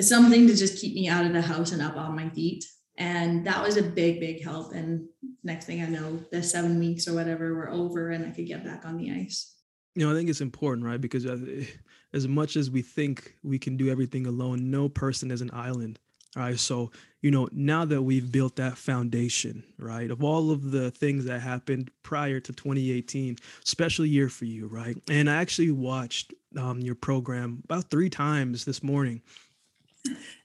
[0.00, 2.64] something to just keep me out of the house and up on my feet
[2.98, 4.72] and that was a big big help.
[4.72, 5.08] And
[5.44, 8.64] next thing i know the seven weeks or whatever were over and i could get
[8.64, 9.54] back on the ice.
[9.94, 11.00] You know i think it's important right?
[11.00, 11.26] Because
[12.12, 15.98] as much as we think we can do everything alone no person is an island
[16.36, 16.58] all right?
[16.58, 16.90] So
[17.20, 21.40] you know now that we've built that foundation right of all of the things that
[21.40, 24.96] happened prior to 2018 special year for you right?
[25.10, 29.22] And i actually watched um, your program about three times this morning.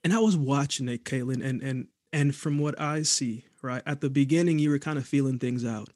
[0.04, 4.02] And i was watching it Kaetlyn and and and from what I see, right, at
[4.02, 5.90] the beginning, you were kind of feeling things out,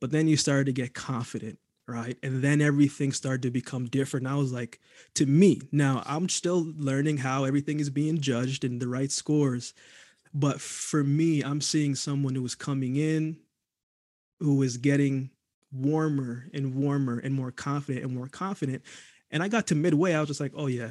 [0.00, 1.58] but then you started to get confident,
[1.88, 2.16] right?
[2.22, 4.26] And then everything started to become different.
[4.26, 4.80] I was like,
[5.14, 9.74] to me, now I'm still learning how everything is being judged and the right scores.
[10.32, 13.38] But for me, I'm seeing someone who is coming in,
[14.38, 15.30] who is getting
[15.72, 18.82] warmer and warmer and more confident and more confident.
[19.30, 20.90] And I got to midway, I was just like, oh, yeah,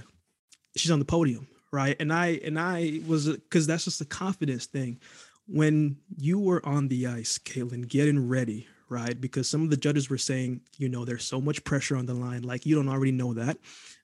[0.76, 1.96] she's on the podium right?
[2.00, 5.00] And i and i was because that's just a confidence thing.
[5.48, 9.20] When you were on the ice Kaetlyn getting ready right?
[9.20, 12.14] Because some of the judges were saying you know there's so much pressure on the
[12.14, 13.58] line like you don't already know that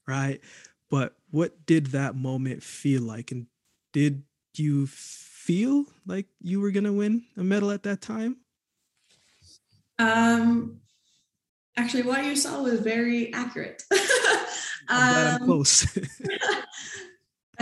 [0.07, 0.41] right?
[0.89, 3.31] But what did that moment feel like?
[3.31, 3.47] And
[3.93, 4.23] did
[4.55, 8.37] you feel like you were going to win a medal at that time?
[9.99, 10.81] Um
[11.77, 13.83] actually what you saw was very accurate.
[14.89, 15.97] I'm, um, I'm close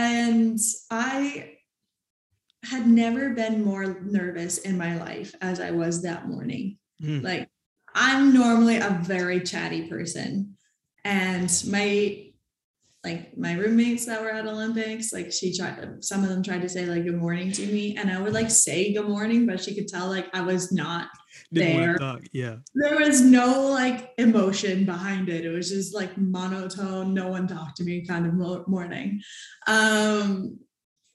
[0.00, 0.58] And
[0.90, 1.56] I
[2.64, 6.78] had never been more nervous in my life as I was that morning.
[7.02, 7.22] Mm.
[7.22, 7.50] Like,
[7.94, 10.56] I'm normally a very chatty person.
[11.04, 12.29] And my
[13.02, 16.68] like my roommates that were at Olympics, like she tried some of them tried to
[16.68, 17.96] say like good morning to me.
[17.96, 21.08] And I would like say good morning, but she could tell like I was not
[21.50, 21.96] there.
[22.32, 22.56] Yeah.
[22.74, 25.46] There was no like emotion behind it.
[25.46, 28.34] It was just like monotone, no one talked to me kind of
[28.68, 29.22] morning.
[29.66, 30.58] Um,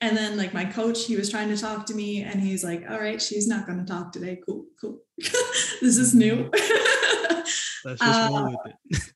[0.02, 2.84] and then like my coach, he was trying to talk to me and he's like,
[2.90, 4.40] all right, she's not going to talk today.
[4.46, 5.00] Cool, cool.
[5.18, 6.50] this is new.
[6.52, 9.02] That's just uh, with it.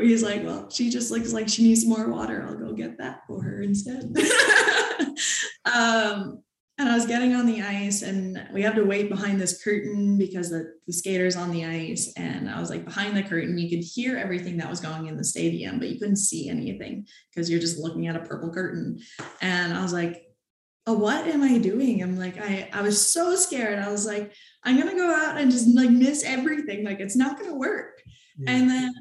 [0.00, 2.44] he's like, well, she just looks like she needs more water.
[2.46, 4.04] I'll go get that for her instead.
[5.64, 6.42] um,
[6.76, 10.18] and I was getting on the ice and we have to wait behind this curtain
[10.18, 12.12] because the, the skaters on the ice.
[12.16, 15.16] And I was like behind the curtain, you could hear everything that was going in
[15.16, 18.98] the stadium, but you couldn't see anything because you're just looking at a purple curtain.
[19.40, 20.24] And I was like,
[20.86, 22.02] oh, what am I doing?
[22.02, 23.78] I'm like, I, I was so scared.
[23.78, 24.32] I was like,
[24.64, 26.84] I'm going to go out and just like miss everything.
[26.84, 28.02] Like it's not going to work.
[28.36, 28.50] Yeah.
[28.50, 28.92] And then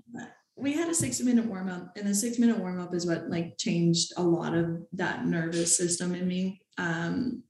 [0.55, 3.29] we had a six minute warm up and the six minute warm up is what
[3.29, 7.43] like changed a lot of that nervous system in me um,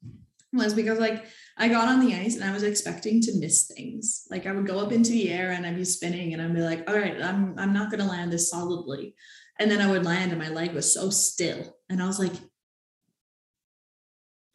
[0.54, 1.26] was because like
[1.58, 4.26] I got on the ice and I was expecting to miss things.
[4.30, 6.62] Like I would go up into the air and I'd be spinning and I'd be
[6.62, 9.16] like, all right, I'm I'm not gonna land this solidly.
[9.60, 11.78] And then I would land and my leg was so still.
[11.90, 12.34] And I was like,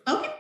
[0.09, 0.35] okay,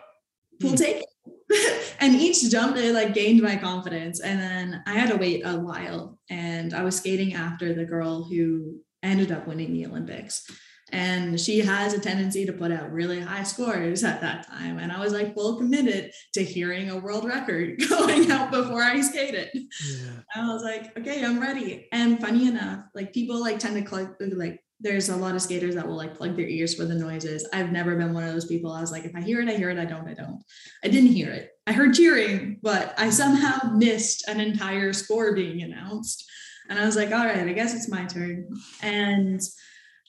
[0.60, 0.76] we'll hmm.
[0.76, 1.04] take
[1.50, 1.94] it.
[2.00, 4.20] and each jump, it like gained my confidence.
[4.20, 6.17] And then I had to wait a while.
[6.30, 10.44] And I was skating after the girl who ended up winning the Olympics.
[10.90, 14.78] And she has a tendency to put out really high scores at that time.
[14.78, 19.00] And i was like full committed to hearing a world record going out before i
[19.00, 19.50] skated.
[19.52, 20.10] Yeah.
[20.34, 21.88] i was like okay i'm ready.
[21.92, 25.86] And funny enough like people like tend to like there's a lot of skaters that
[25.86, 27.46] will like plug their ears for the noises.
[27.52, 28.72] I've never been one of those people.
[28.72, 29.78] I was like if i hear it i hear it.
[29.78, 30.42] I don't i don't.
[30.82, 35.62] I didn't hear it i heard cheering but i somehow missed an entire score being
[35.62, 36.24] announced
[36.68, 38.48] and i was like all right i guess it's my turn
[38.82, 39.40] and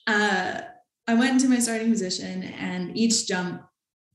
[0.06, 0.60] uh,
[1.06, 3.62] I went into my starting position, and each jump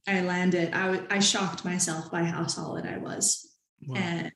[0.08, 3.52] I landed, I, w- I shocked myself by how solid I was.
[3.88, 3.96] Wow.
[3.98, 4.32] And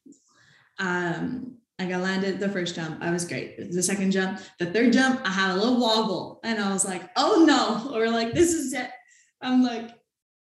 [0.79, 3.71] um, like I landed the first jump, I was great.
[3.71, 7.03] The second jump, the third jump, I had a little wobble, and I was like,
[7.15, 8.89] "Oh no!" Or like, "This is it."
[9.41, 9.91] I'm like,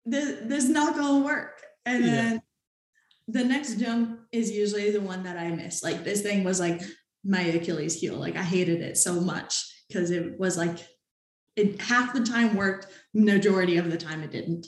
[0.07, 2.11] "This this is not gonna work." And yeah.
[2.11, 2.43] then
[3.29, 5.85] the next jump is usually the one that I miss.
[5.85, 6.81] Like this thing was like
[7.25, 8.17] my Achilles heel.
[8.17, 10.79] Like I hated it so much because it was like
[11.55, 14.67] it half the time worked, majority of the time it didn't.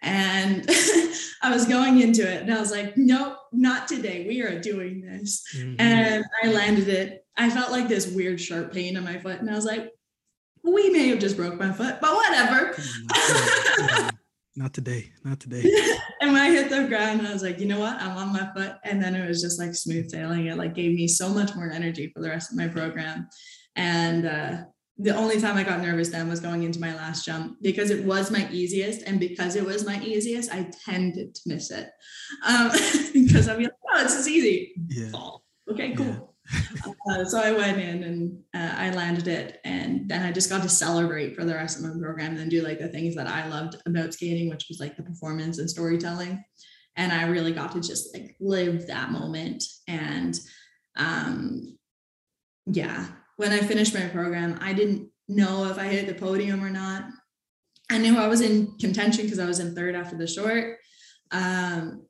[0.00, 0.64] And
[1.42, 4.26] I was going into it and I was like, nope, not today.
[4.28, 5.44] We are doing this.
[5.56, 5.80] Mm-hmm.
[5.80, 7.26] And I landed it.
[7.36, 9.40] I felt like this weird sharp pain in my foot.
[9.40, 9.90] And I was like,
[10.62, 12.76] we may have just broke my foot, but whatever.
[14.58, 15.12] not today.
[15.24, 15.62] Not today.
[16.20, 17.94] and when I hit the ground, I was like, you know what?
[18.00, 18.76] I'm on my foot.
[18.84, 20.46] And then it was just like smooth sailing.
[20.46, 23.28] It like gave me so much more energy for the rest of my program.
[23.76, 24.56] And uh,
[24.98, 28.04] the only time I got nervous then was going into my last jump because it
[28.04, 29.02] was my easiest.
[29.02, 31.88] And because it was my easiest, I tended to miss it.
[32.44, 32.72] Um,
[33.12, 34.74] because I'd be like, oh, this is easy.
[34.88, 35.10] Yeah.
[35.10, 35.44] Fall.
[35.70, 36.06] Okay, cool.
[36.06, 36.18] Yeah.
[37.10, 39.60] Uh, so I went in and uh, I landed it.
[39.64, 42.62] And then I just got to celebrate for the rest of my program and do
[42.62, 46.42] like the things that I loved about skating, which was like the performance and storytelling.
[46.96, 49.64] And I really got to just like live that moment.
[49.86, 50.38] And
[50.96, 51.78] um,
[52.66, 56.70] yeah, when I finished my program, I didn't know if I hit the podium or
[56.70, 57.04] not.
[57.90, 60.78] I knew I was in contention because I was in third after the short.
[61.30, 62.07] Um,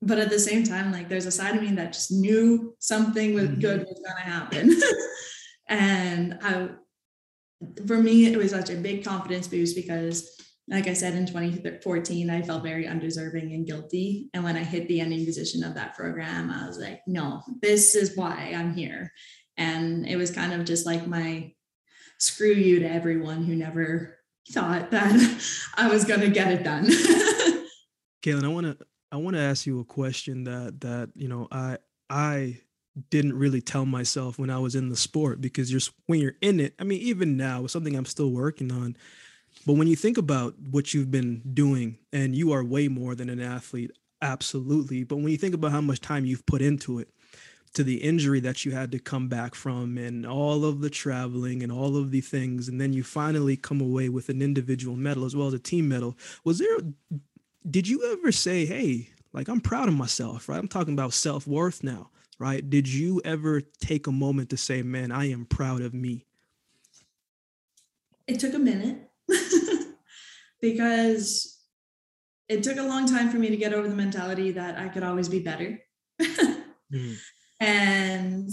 [0.00, 3.34] but at the same time, like there's a side of me that just knew something
[3.34, 3.60] was mm-hmm.
[3.60, 4.76] good was gonna happen.
[5.68, 6.68] and I
[7.86, 10.30] for me, it was such a big confidence boost because
[10.68, 14.28] like I said in 2014, I felt very undeserving and guilty.
[14.34, 17.94] And when I hit the ending position of that program, I was like, no, this
[17.94, 19.10] is why I'm here.
[19.56, 21.52] And it was kind of just like my
[22.18, 24.18] screw you to everyone who never
[24.50, 25.42] thought that
[25.76, 26.84] I was going to get it done.
[28.22, 31.48] Kaetlyn, I want to I want to ask you a question that that you know
[31.50, 31.78] I
[32.10, 32.60] I
[33.10, 36.60] didn't really tell myself when I was in the sport because you're when you're in
[36.60, 36.74] it.
[36.78, 38.96] I mean, even now, it's something I'm still working on.
[39.66, 43.28] But when you think about what you've been doing, and you are way more than
[43.28, 43.90] an athlete,
[44.22, 45.04] absolutely.
[45.04, 47.08] But when you think about how much time you've put into it,
[47.74, 51.62] to the injury that you had to come back from and all of the traveling
[51.62, 55.24] and all of the things and then you finally come away with an individual medal
[55.24, 56.78] as well as a team medal was there
[57.68, 60.58] did you ever say hey like i'm proud of myself right?
[60.58, 62.70] I'm talking about self-worth now right?
[62.70, 66.24] Did you ever take a moment to say man i am proud of me
[68.28, 69.10] it took a minute.
[70.60, 71.56] Because
[72.48, 75.04] it took a long time for me to get over the mentality that i could
[75.04, 75.80] always be better.
[76.92, 77.16] Mm.
[77.60, 78.48] And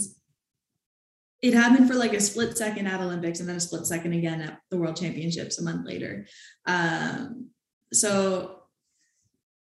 [1.40, 4.40] it happened for like a split second at Olympics and then a split second again
[4.40, 6.26] at the World Championships a month later.
[6.66, 7.50] Um,
[7.92, 8.55] so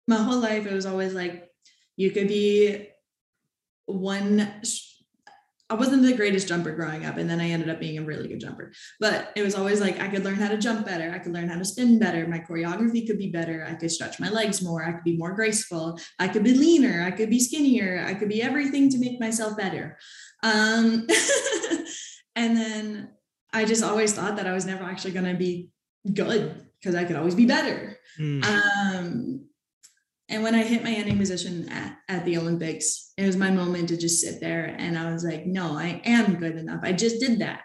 [0.06, 1.48] my whole life, it was always like,
[1.96, 2.88] you could be
[3.86, 4.60] one
[5.70, 8.28] I wasn't the greatest jumper growing up, and then I ended up being a really
[8.28, 8.70] good jumper.
[9.00, 11.48] But it was always like I could learn how to jump better, I could learn
[11.48, 14.84] how to spin better, my choreography could be better, I could stretch my legs more,
[14.84, 18.28] I could be more graceful, I could be leaner, I could be skinnier, I could
[18.28, 19.96] be everything to make myself better.
[20.42, 21.06] Um,
[22.36, 23.08] and then
[23.52, 25.70] I just always thought that I was never actually going to be
[26.12, 27.96] good because I could always be better.
[28.20, 28.44] Mm.
[28.44, 29.46] Um,
[30.28, 33.88] and when I hit my ending position at, at the Olympics, it was my moment
[33.90, 34.74] to just sit there.
[34.78, 36.80] And I was like, no, I am good enough.
[36.82, 37.60] I just did that.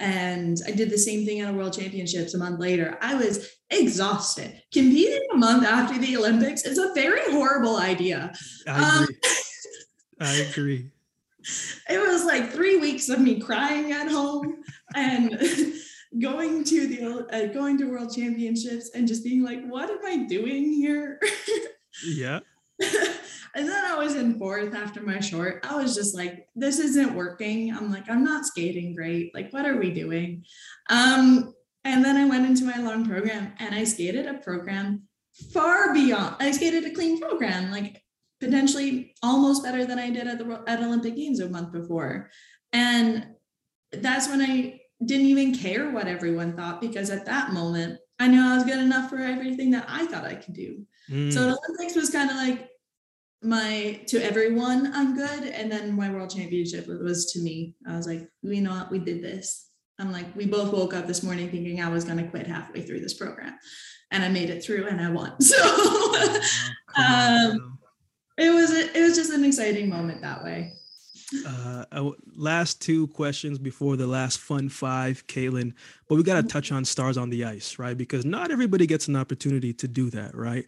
[0.00, 2.98] And I did the same thing at a world championships a month later.
[3.00, 4.60] I was exhausted.
[4.72, 8.32] Competing a month after the Olympics is a very horrible idea.
[8.66, 9.14] I agree.
[9.14, 9.20] Um,
[10.20, 10.90] I agree.
[11.90, 14.62] It was like three weeks of me crying at home
[14.94, 15.32] and
[16.20, 20.26] going to the uh, going to world championships and just being like what am i
[20.26, 21.20] doing here
[22.06, 22.40] yeah
[23.54, 25.64] and then I was in fourth after my short.
[25.68, 27.72] I was just like, this isn't working.
[27.72, 29.34] I'm like, I'm not skating great.
[29.34, 30.44] Like, what are we doing?
[30.88, 31.54] Um,
[31.84, 35.02] and then I went into my long program and I skated a program
[35.52, 38.02] far beyond, I skated a clean program, like
[38.40, 42.30] potentially almost better than I did at the at Olympic Games a month before.
[42.72, 43.26] And
[43.92, 48.40] that's when I didn't even care what everyone thought because at that moment I knew
[48.40, 50.86] I was good enough for everything that I thought I could do.
[51.10, 51.32] Mm.
[51.32, 52.68] So the Olympics was kind of like
[53.42, 57.74] my to everyone I'm good, and then my world championship was to me.
[57.86, 59.68] I was like, you know what, we did this.
[59.98, 62.82] I'm like, we both woke up this morning thinking I was going to quit halfway
[62.82, 63.58] through this program,
[64.10, 65.34] and I made it through and I won.
[66.94, 67.78] So um,
[68.36, 70.74] it was it was just an exciting moment that way.
[71.46, 75.74] Uh, last two questions before the last fun five, Kaetlyn.
[76.08, 76.48] But we got to mm-hmm.
[76.48, 77.96] touch on stars on the ice, right?
[77.96, 80.66] Because not everybody gets an opportunity to do that, right?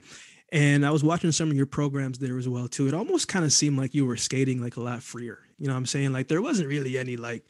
[0.53, 2.87] And I was watching some of your programs there as well too.
[2.87, 5.41] It almost kind of seemed like you were skating like a lot freer.
[5.59, 6.13] You know what I'm saying?
[6.13, 7.45] Like there wasn't really any like,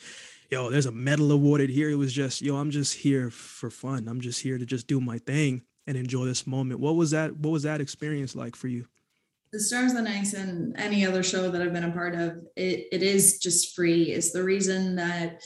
[0.50, 1.90] yo, there's a medal awarded here.
[1.90, 4.08] It was just, yo, I'm just here for fun.
[4.08, 6.80] I'm just here to just do my thing and enjoy this moment.
[6.80, 7.36] What was that?
[7.36, 8.86] What was that experience like for you?
[9.54, 12.88] The Stars on Ice and any other show that I've been a part of, it,
[12.90, 14.10] it is just free.
[14.10, 15.40] It's the reason that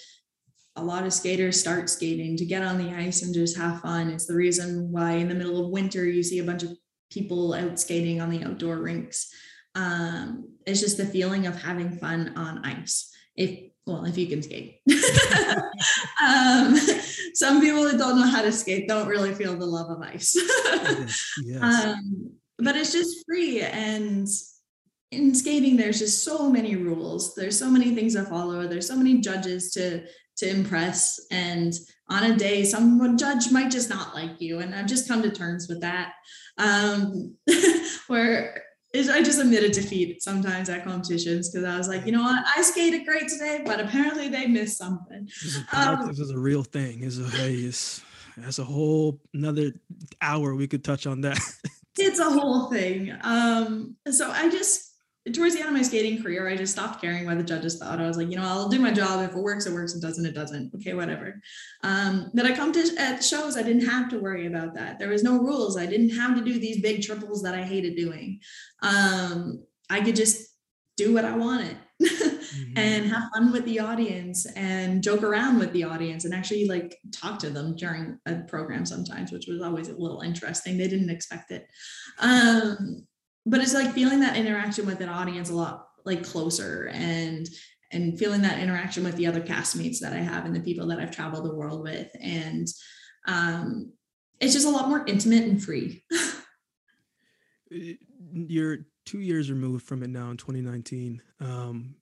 [0.77, 4.09] a lot of skaters start skating to get on the ice and just have fun.
[4.09, 6.71] It's the reason why in the middle of winter you see a bunch of
[7.11, 9.31] people out skating on the outdoor rinks.
[9.75, 13.15] Um, it's just the feeling of having fun on ice.
[13.37, 14.81] If well, if you can skate.
[16.23, 16.77] um,
[17.35, 20.35] some people that don't know how to skate don't really feel the love of ice.
[21.45, 21.63] yes.
[21.63, 24.29] Um, but it's just free and
[25.11, 28.97] in skating there's just so many rules there's so many things to follow there's so
[28.97, 30.05] many judges to
[30.37, 31.75] to impress and
[32.11, 35.31] on a day someone judge might just not like you and i've just come to
[35.31, 36.13] terms with that
[36.59, 37.35] um
[38.09, 38.63] where
[38.95, 42.63] I just admitted defeat sometimes at competitions because I was like, you know what, I
[42.63, 45.27] skated great today, but apparently they missed something.
[45.27, 47.03] This is, um, this is a real thing.
[47.03, 48.03] Is a is
[48.37, 49.73] that's a whole another
[50.23, 51.39] hour we could touch on that.
[51.99, 53.14] it's a whole thing.
[53.22, 54.88] Um, so I just
[55.32, 58.01] towards the end of my skating career, I just stopped caring what the judges thought.
[58.01, 59.22] I was like, you know, I'll do my job.
[59.22, 59.94] If it works, it works.
[59.94, 60.74] It doesn't, it doesn't.
[60.76, 61.40] Okay, whatever.
[61.82, 64.99] Um, but I come to at shows, I didn't have to worry about that.
[64.99, 65.76] There was no rules.
[65.76, 68.40] I didn't have to do these big triples that I hated doing.
[68.82, 70.49] Um, I could just
[70.96, 71.76] do what I wanted.
[72.77, 76.97] and have fun with the audience and joke around with the audience and actually like
[77.12, 80.77] talk to them during a program sometimes, which was always a little interesting.
[80.77, 81.66] They didn't expect it.
[82.19, 83.07] Um,
[83.47, 87.49] but it's like feeling that interaction with an audience a lot like closer and
[87.91, 90.99] and feeling that interaction with the other castmates that I have and the people that
[90.99, 92.11] I've traveled the world with.
[92.21, 92.66] And
[93.27, 93.93] um,
[94.41, 96.05] it's just a lot more intimate and free.
[97.71, 101.23] You're two years removed from it now in 2019.
[101.41, 101.95] Um,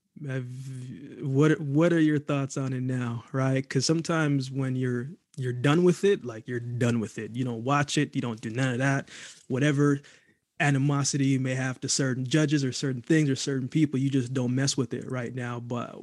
[1.20, 3.62] what what are your thoughts on it now, right?
[3.62, 7.36] Because sometimes when you're you're done with it, like you're done with it.
[7.36, 8.14] You don't watch it.
[8.14, 9.10] You don't do none of that.
[9.48, 10.00] Whatever
[10.58, 14.32] animosity you may have to certain judges or certain things or certain people, you just
[14.32, 15.60] don't mess with it right now.
[15.60, 15.96] But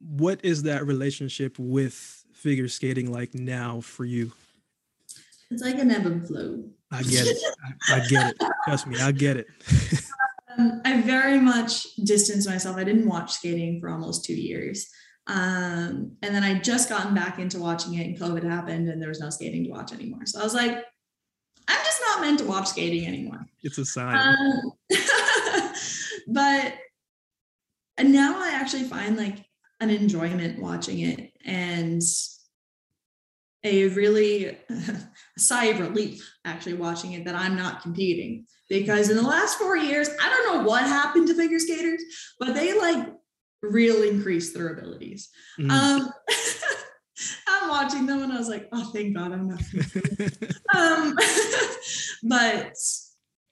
[0.00, 4.32] what is that relationship with figure skating like now for you?
[5.50, 6.62] It's like an ebb and flow.
[6.92, 7.38] I get it.
[7.90, 8.36] I, I get it.
[8.64, 9.48] Trust me, I get it.
[10.58, 12.76] um, I very much distanced myself.
[12.76, 14.88] I didn't watch skating for almost two years.
[15.28, 19.10] Um, and then I just gotten back into watching it and COVID happened and there
[19.10, 20.26] was no skating to watch anymore.
[20.26, 20.72] So I was like,
[21.68, 23.46] I'm just not meant to watch skating anymore.
[23.62, 24.16] It's a sign.
[24.16, 24.72] Um,
[26.28, 26.74] but
[28.02, 29.44] now I actually find like
[29.80, 32.02] an enjoyment watching it and
[33.64, 34.56] a really a
[35.38, 39.76] sigh of relief actually watching it that I'm not competing because in the last four
[39.76, 42.02] years, I don't know what happened to figure skaters,
[42.38, 43.08] but they like
[43.62, 45.28] really increased their abilities.
[45.58, 45.70] Mm.
[45.70, 46.12] Um,
[47.48, 49.60] I'm watching them and I was like, oh, thank God I'm not.
[50.74, 51.16] um,
[52.22, 52.76] but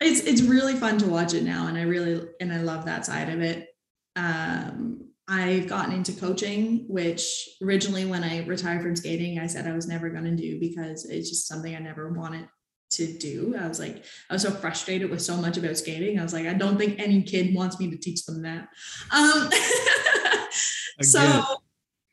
[0.00, 3.06] it's it's really fun to watch it now, and I really and I love that
[3.06, 3.68] side of it.
[4.14, 9.72] Um, I've gotten into coaching, which originally when I retired from skating, I said I
[9.72, 12.46] was never going to do because it's just something I never wanted
[12.90, 13.56] to do.
[13.58, 16.18] I was like, I was so frustrated with so much about skating.
[16.18, 18.68] I was like, I don't think any kid wants me to teach them that.
[19.12, 19.50] Um,
[21.02, 21.20] so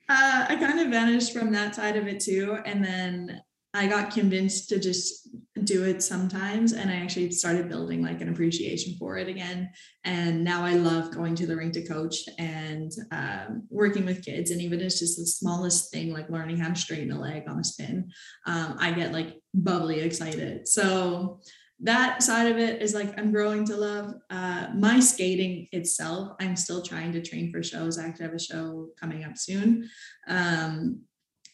[0.10, 2.58] uh, I kind of vanished from that side of it too.
[2.66, 3.42] And then
[3.74, 5.30] I got convinced to just
[5.64, 6.74] do it sometimes.
[6.74, 9.70] And I actually started building like an appreciation for it again.
[10.04, 14.50] And now I love going to the rink to coach and um, working with kids.
[14.50, 17.60] And even it's just the smallest thing, like learning how to straighten a leg on
[17.60, 18.12] a spin,
[18.48, 20.68] um, I get like bubbly excited.
[20.68, 21.40] So
[21.82, 24.14] that side of it is like I'm growing to love.
[24.30, 28.00] Uh, my skating itself, I'm still trying to train for shows.
[28.00, 29.90] I actually have a show coming up soon.
[30.28, 31.02] Um,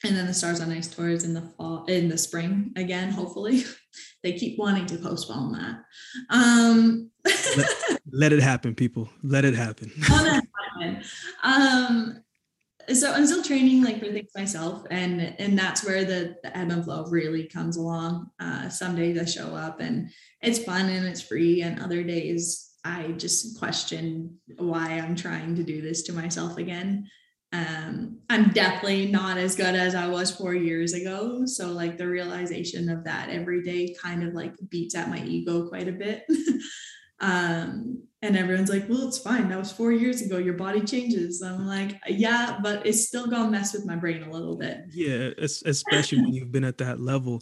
[0.03, 3.63] and then the Stars on Ice tours in the fall, in the spring again, hopefully.
[4.23, 5.83] they keep wanting to postpone that.
[6.29, 7.11] Um,
[7.57, 9.09] let, let, it happen, people.
[9.23, 9.91] Let it happen.
[11.43, 12.23] um,
[12.93, 16.71] so I'm still training like for things myself, and and that's where the, the ebb
[16.71, 18.29] and flow really comes along.
[18.39, 20.09] Uh, some days I show up and
[20.41, 25.63] it's fun and it's free, and other days I just question why I'm trying to
[25.63, 27.09] do this to myself again.
[27.51, 31.45] Um, I'm definitely not as good as I was four years ago.
[31.45, 35.67] So like the realization of that every day kind of like beats at my ego
[35.67, 36.23] quite a bit.
[37.19, 39.49] um, and everyone's like, well, it's fine.
[39.49, 40.37] That was four years ago.
[40.37, 41.41] Your body changes.
[41.41, 44.85] I'm like, yeah, but it's still gonna mess with my brain a little bit.
[44.89, 47.41] Yeah, especially when you've been at that level.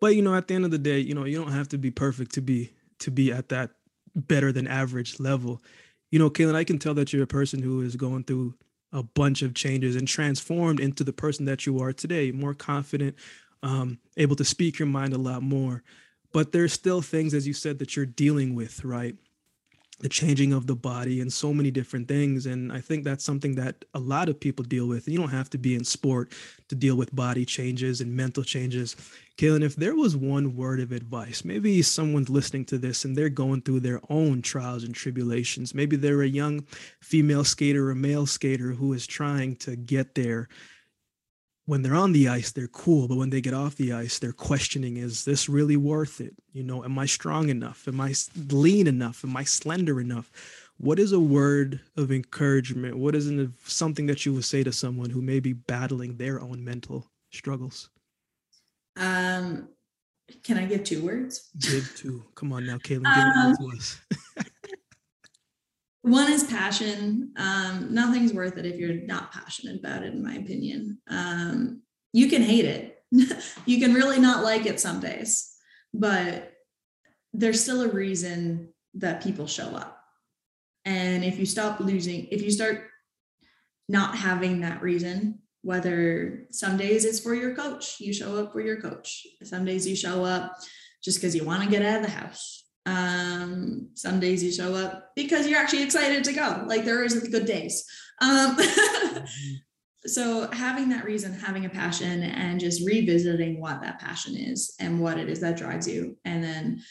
[0.00, 1.78] But you know, at the end of the day, you know, you don't have to
[1.78, 3.70] be perfect to be to be at that
[4.16, 5.62] better than average level.
[6.10, 8.54] You know, Kaetlyn, I can tell that you're a person who is going through
[8.92, 13.16] a bunch of changes and transformed into the person that you are today, more confident,
[13.62, 15.82] um, able to speak your mind a lot more.
[16.32, 19.16] But there's still things, as you said, that you're dealing with, right?
[20.02, 23.54] The changing of the body and so many different things and i think that's something
[23.54, 25.08] that a lot of people deal with.
[25.08, 26.32] You don't have to be in sport
[26.68, 28.96] to deal with body changes and mental changes.
[29.38, 33.28] Kaetlyn if there was one word of advice maybe someone's listening to this and they're
[33.28, 35.74] going through their own trials and tribulations.
[35.74, 36.66] Maybe they're a young
[37.00, 40.48] female skater or male skater who is trying to get there
[41.66, 44.32] when they're on the ice, they're cool, but when they get off the ice, they're
[44.32, 46.34] questioning, is this really worth it?
[46.52, 47.86] You know, am I strong enough?
[47.86, 48.14] Am I
[48.50, 49.24] lean enough?
[49.24, 50.30] Am I slender enough?
[50.78, 52.96] What is a word of encouragement?
[52.98, 56.40] What is an, something that you would say to someone who may be battling their
[56.40, 57.90] own mental struggles?
[58.96, 59.68] Um,
[60.42, 61.50] can I give two words?
[61.58, 62.24] Give two.
[62.34, 64.00] Come on now, Kaetlyn, give um, it to us.
[66.02, 67.32] one is passion.
[67.36, 70.98] Um, nothing's worth it if you're not passionate about it in my opinion.
[71.08, 71.82] Um,
[72.12, 72.88] you can hate it.
[73.66, 75.52] You can really not like it some days
[75.94, 76.52] but
[77.32, 79.98] there's still a reason that people show up.
[80.84, 82.88] And if you stop losing if you start
[83.88, 88.60] not having that reason whether some days it's for your coach you show up for
[88.60, 89.26] your coach.
[89.44, 90.56] Some days you show up
[91.02, 94.74] just because you want to get out of the house um, some days you show
[94.74, 96.64] up because you're actually excited to go.
[96.66, 97.84] Like there is good days.
[98.20, 98.58] Um,
[100.06, 105.00] so having that reason, having a passion, and just revisiting what that passion is and
[105.00, 106.82] what it is that drives you, and then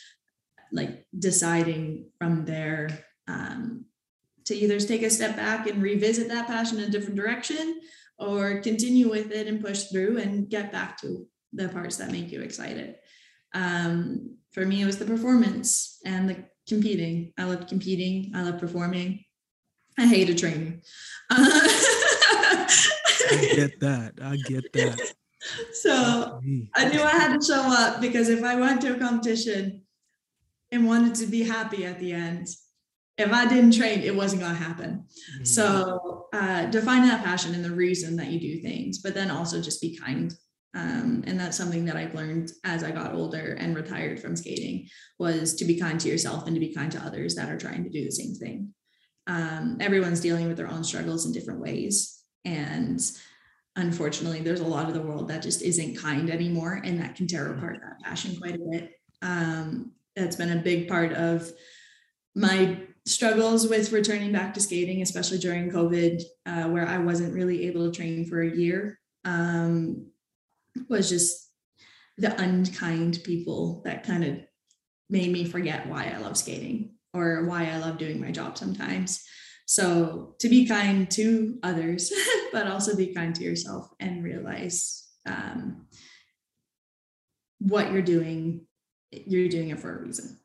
[0.71, 3.85] like deciding from there um,
[4.45, 7.81] to either take a step back and revisit that passion in a different direction
[8.17, 12.31] or continue with it and push through and get back to the parts that make
[12.31, 12.95] you excited.
[13.53, 17.33] Um, for me, it was the performance and the competing.
[17.37, 18.31] I loved competing.
[18.35, 19.23] I loved performing.
[19.97, 20.81] I hated training.
[21.29, 22.67] I
[23.55, 24.13] get that.
[24.21, 25.13] I get that.
[25.73, 26.39] So
[26.75, 29.81] I knew I had to show up because if I went to a competition
[30.71, 32.47] and wanted to be happy at the end,
[33.17, 35.05] if I didn't train, it wasn't going to happen.
[35.35, 35.43] Mm-hmm.
[35.43, 39.61] So uh, define that passion and the reason that you do things, but then also
[39.61, 40.33] just be kind
[40.73, 44.87] um, and that's something that I've learned as I got older and retired from skating
[45.19, 47.83] was to be kind to yourself and to be kind to others that are trying
[47.83, 48.73] to do the same thing.
[49.27, 52.23] Um, everyone's dealing with their own struggles in different ways.
[52.45, 53.01] And
[53.75, 56.81] unfortunately, there's a lot of the world that just isn't kind anymore.
[56.83, 57.59] And that can tear mm-hmm.
[57.59, 58.91] apart that passion quite a bit.
[59.21, 61.51] Um, that's been a big part of
[62.33, 67.67] my struggles with returning back to skating, especially during COVID, uh, where I wasn't really
[67.67, 68.99] able to train for a year.
[69.25, 70.11] Um,
[70.89, 71.49] was just
[72.17, 74.37] the unkind people that kind of
[75.09, 79.23] made me forget why I love skating or why I love doing my job sometimes.
[79.65, 82.11] So to be kind to others,
[82.51, 85.87] but also be kind to yourself and realize um,
[87.59, 88.65] what you're doing,
[89.11, 90.37] you're doing it for a reason.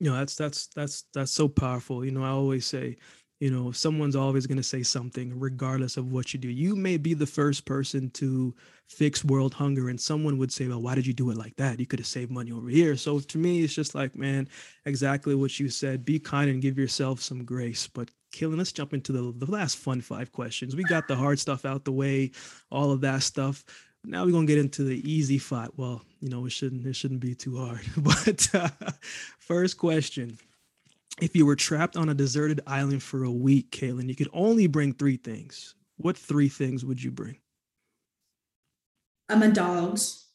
[0.00, 2.04] You know, that's that's that's that's so powerful.
[2.04, 2.96] You know, I always say
[3.44, 6.96] you know someone's always going to say something regardless of what you do you may
[6.96, 8.54] be the first person to
[8.88, 11.78] fix world hunger and someone would say well why did you do it like that
[11.78, 14.48] you could have saved money over here so to me it's just like man
[14.86, 18.94] exactly what you said be kind and give yourself some grace but Kaetlyn, let's jump
[18.94, 20.74] into the, the last fun five questions.
[20.74, 22.32] We got the hard stuff out the way,
[22.68, 23.64] all of that stuff.
[24.02, 25.70] Now we're gonna get into the easy fight.
[25.76, 27.82] Well, you know, it shouldn't it shouldn't be too hard.
[27.96, 28.90] But uh,
[29.38, 30.36] first question:
[31.20, 34.66] if you were trapped on a deserted island for a week, Kaetlyn, you could only
[34.66, 35.74] bring three things.
[35.96, 37.38] What three things would you bring?
[39.28, 40.26] I'm a dogs.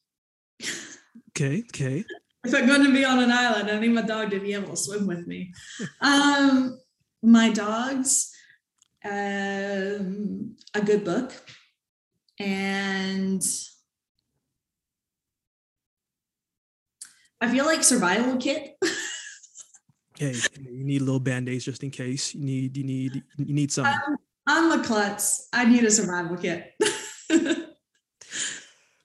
[1.29, 2.03] Okay, okay.
[2.43, 4.69] if I'm going to be on an island, I need my dog to be able
[4.69, 5.53] to swim with me.
[6.01, 6.79] Um,
[7.21, 8.33] my dogs,
[9.05, 11.33] um, a good book,
[12.39, 13.45] and
[17.41, 18.77] I feel like survival kit.
[20.19, 22.35] hey, you need a little band-aids just in case.
[22.35, 23.93] You need you need you need something.
[24.07, 25.47] I'm, I'm a klutz.
[25.53, 26.73] I need a survival kit.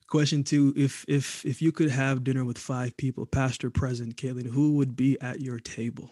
[0.09, 4.17] Question two: If if if you could have dinner with five people, past or present,
[4.17, 6.11] Kaetlyn, who would be at your table?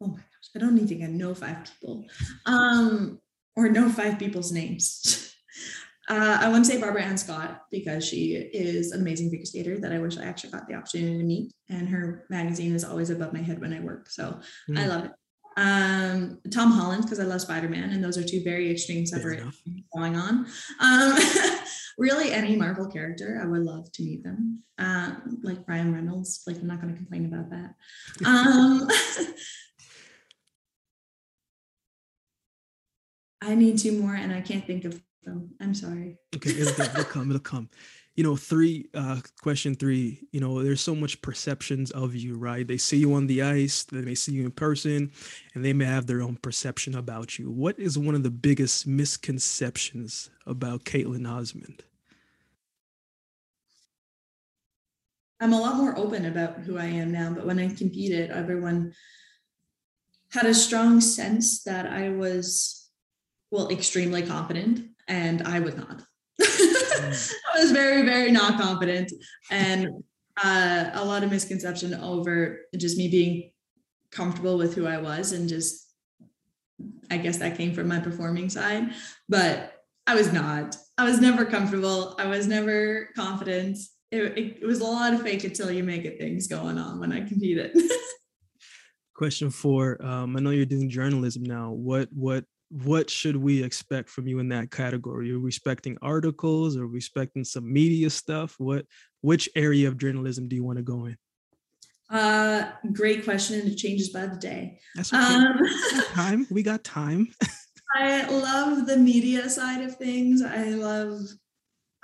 [0.00, 2.04] Oh my gosh, I don't even know five people,
[2.46, 3.20] um,
[3.56, 5.30] or know five people's names.
[6.08, 9.78] Uh, I want to say Barbara Ann Scott because she is an amazing figure skater
[9.78, 11.52] that I wish I actually got the opportunity to meet.
[11.70, 14.10] And her magazine is always above my head when I work.
[14.10, 14.38] So
[14.68, 14.78] mm.
[14.78, 15.12] I love it.
[15.56, 19.40] Um, Tom Holland because I love Spider Man, and those are two very extreme separate
[19.94, 20.46] going on.
[20.80, 21.16] Um,
[21.98, 24.64] really, any Marvel character, I would love to meet them.
[24.78, 27.74] Um, like Ryan Reynolds, like I'm not going to complain about that.
[28.26, 28.88] Um,
[33.42, 35.50] I need two more, and I can't think of them.
[35.60, 36.18] I'm sorry.
[36.34, 37.30] Okay, it'll, it'll come.
[37.30, 37.68] It'll come
[38.14, 42.66] you know three uh question three you know there's so much perceptions of you right
[42.68, 45.10] they see you on the ice they may see you in person
[45.54, 48.86] and they may have their own perception about you what is one of the biggest
[48.86, 51.82] misconceptions about Kaetlyn Osmond
[55.40, 58.92] i'm a lot more open about who i am now but when i competed everyone
[60.32, 62.88] had a strong sense that i was
[63.50, 66.02] well extremely confident and i was not
[66.40, 69.12] I was very, very not confident
[69.50, 69.88] and
[70.42, 73.52] uh, a lot of misconception over just me being
[74.10, 75.88] comfortable with who I was and just,
[77.10, 78.90] I guess that came from my performing side,
[79.28, 79.74] but
[80.06, 80.76] I was not.
[80.98, 82.16] I was never comfortable.
[82.18, 83.78] I was never confident.
[84.10, 87.00] It, it, it was a lot of fake until you make it things going on
[87.00, 87.76] when I competed.
[89.14, 90.04] Question four.
[90.04, 91.70] Um, I know you're doing journalism now.
[91.70, 92.44] What what
[92.82, 95.30] what should we expect from you in that category?
[95.30, 98.56] Are you expecting articles or expecting some media stuff?
[98.58, 98.86] What
[99.20, 101.16] which area of journalism do you want to go in?
[102.10, 103.66] Uh great question.
[103.66, 104.80] It changes by the day.
[104.96, 105.22] That's okay.
[105.22, 105.58] Um,
[106.14, 106.46] time.
[106.50, 107.28] We got time.
[107.94, 110.42] I love the media side of things.
[110.42, 111.20] I love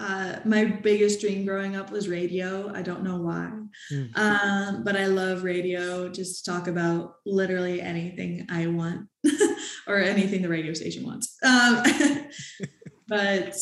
[0.00, 2.72] uh, my biggest dream growing up was radio.
[2.74, 3.50] I don't know why,
[3.92, 4.16] mm.
[4.16, 6.08] um, but I love radio.
[6.08, 9.08] Just to talk about literally anything I want,
[9.86, 11.36] or anything the radio station wants.
[11.42, 11.82] Um,
[13.08, 13.56] but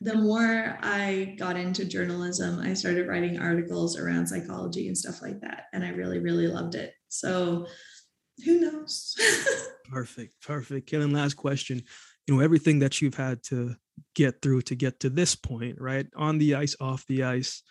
[0.00, 5.40] the more I got into journalism, I started writing articles around psychology and stuff like
[5.40, 6.92] that, and I really, really loved it.
[7.08, 7.66] So,
[8.44, 9.14] who knows?
[9.90, 10.90] perfect, perfect.
[10.90, 11.82] Kaetlyn last question.
[12.26, 13.76] You know everything that you've had to
[14.14, 16.06] get through to get to this point, right?
[16.16, 17.62] On the ice, off the ice,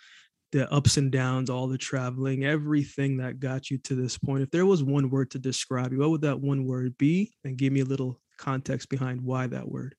[0.56, 4.42] the ups and downs, all the traveling, everything that got you to this point.
[4.42, 7.34] If there was one word to describe you, what would that one word be?
[7.44, 9.96] And give me a little context behind why that word.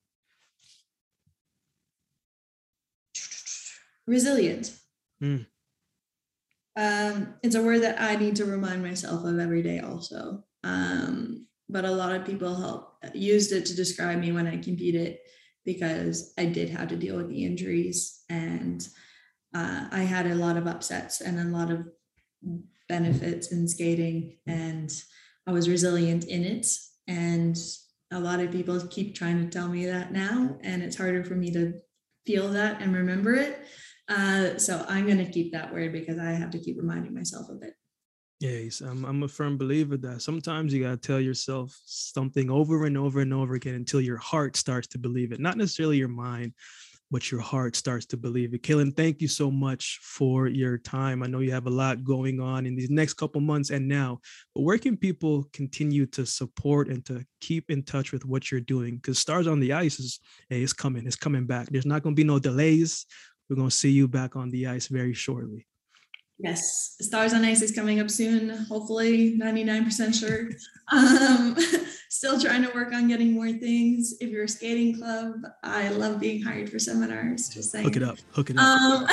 [4.07, 4.75] Resilient.
[5.23, 5.45] Mm.
[6.75, 10.43] Um, it's a word that I need to remind myself of every day, also.
[10.65, 15.19] Um, but a lot of people help used it to describe me when I competed
[15.67, 18.89] because I did have to deal with the injuries and
[19.57, 21.87] uh, I had a lot of upsets and a lot of
[22.89, 24.93] benefits in skating and
[25.47, 26.67] I was resilient in it.
[27.09, 27.57] And
[28.13, 31.35] a lot of people keep trying to tell me that now, and it's harder for
[31.35, 31.75] me to
[32.27, 33.67] feel that and remember it.
[34.09, 37.49] Uh, so I'm going to keep that word because I have to keep reminding myself
[37.49, 37.75] of it.
[38.41, 42.85] Yes, I'm, I'm a firm believer that sometimes you got to tell yourself something over
[42.85, 45.41] and over and over again until your heart starts to believe it.
[45.41, 46.53] Not necessarily your mind,
[47.11, 48.63] but your heart starts to believe it.
[48.63, 51.23] Kaetlyn, thank you so much for your time.
[51.23, 54.19] I know you have a lot going on in these next couple months and now,
[54.55, 58.61] but where can people continue to support and to keep in touch with what you're
[58.61, 58.97] doing?
[58.97, 61.69] Because Stars on the Ice is, hey, it's coming, it's coming back.
[61.69, 63.07] There's not going to be no delays.
[63.49, 65.67] We're going to see you back on the ice very shortly.
[66.39, 68.51] Yes, Stars on Ice is coming up soon.
[68.67, 70.51] Hopefully, 99% sure.
[70.93, 71.57] Um,
[72.11, 74.15] still trying to work on getting more things.
[74.21, 77.49] If you're a skating club, I love being hired for seminars.
[77.49, 77.85] Just saying.
[77.85, 78.19] Hook it up.
[78.33, 78.65] Hook it up.
[78.65, 79.07] Um,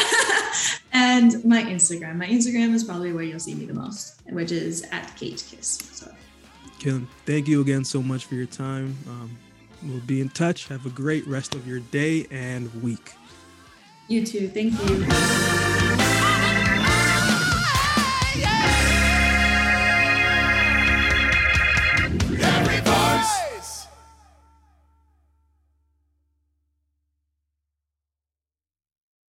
[0.94, 2.18] and my Instagram.
[2.18, 5.80] My Instagram is probably where you'll see me the most, which is at Kate Kiss.
[5.94, 6.12] So.
[6.80, 8.98] Kim, thank you again so much for your time.
[9.08, 9.38] Um,
[9.84, 10.68] we'll be in touch.
[10.68, 13.14] Have a great rest of your day and week.
[14.10, 14.50] You too.
[14.50, 16.03] Thank you.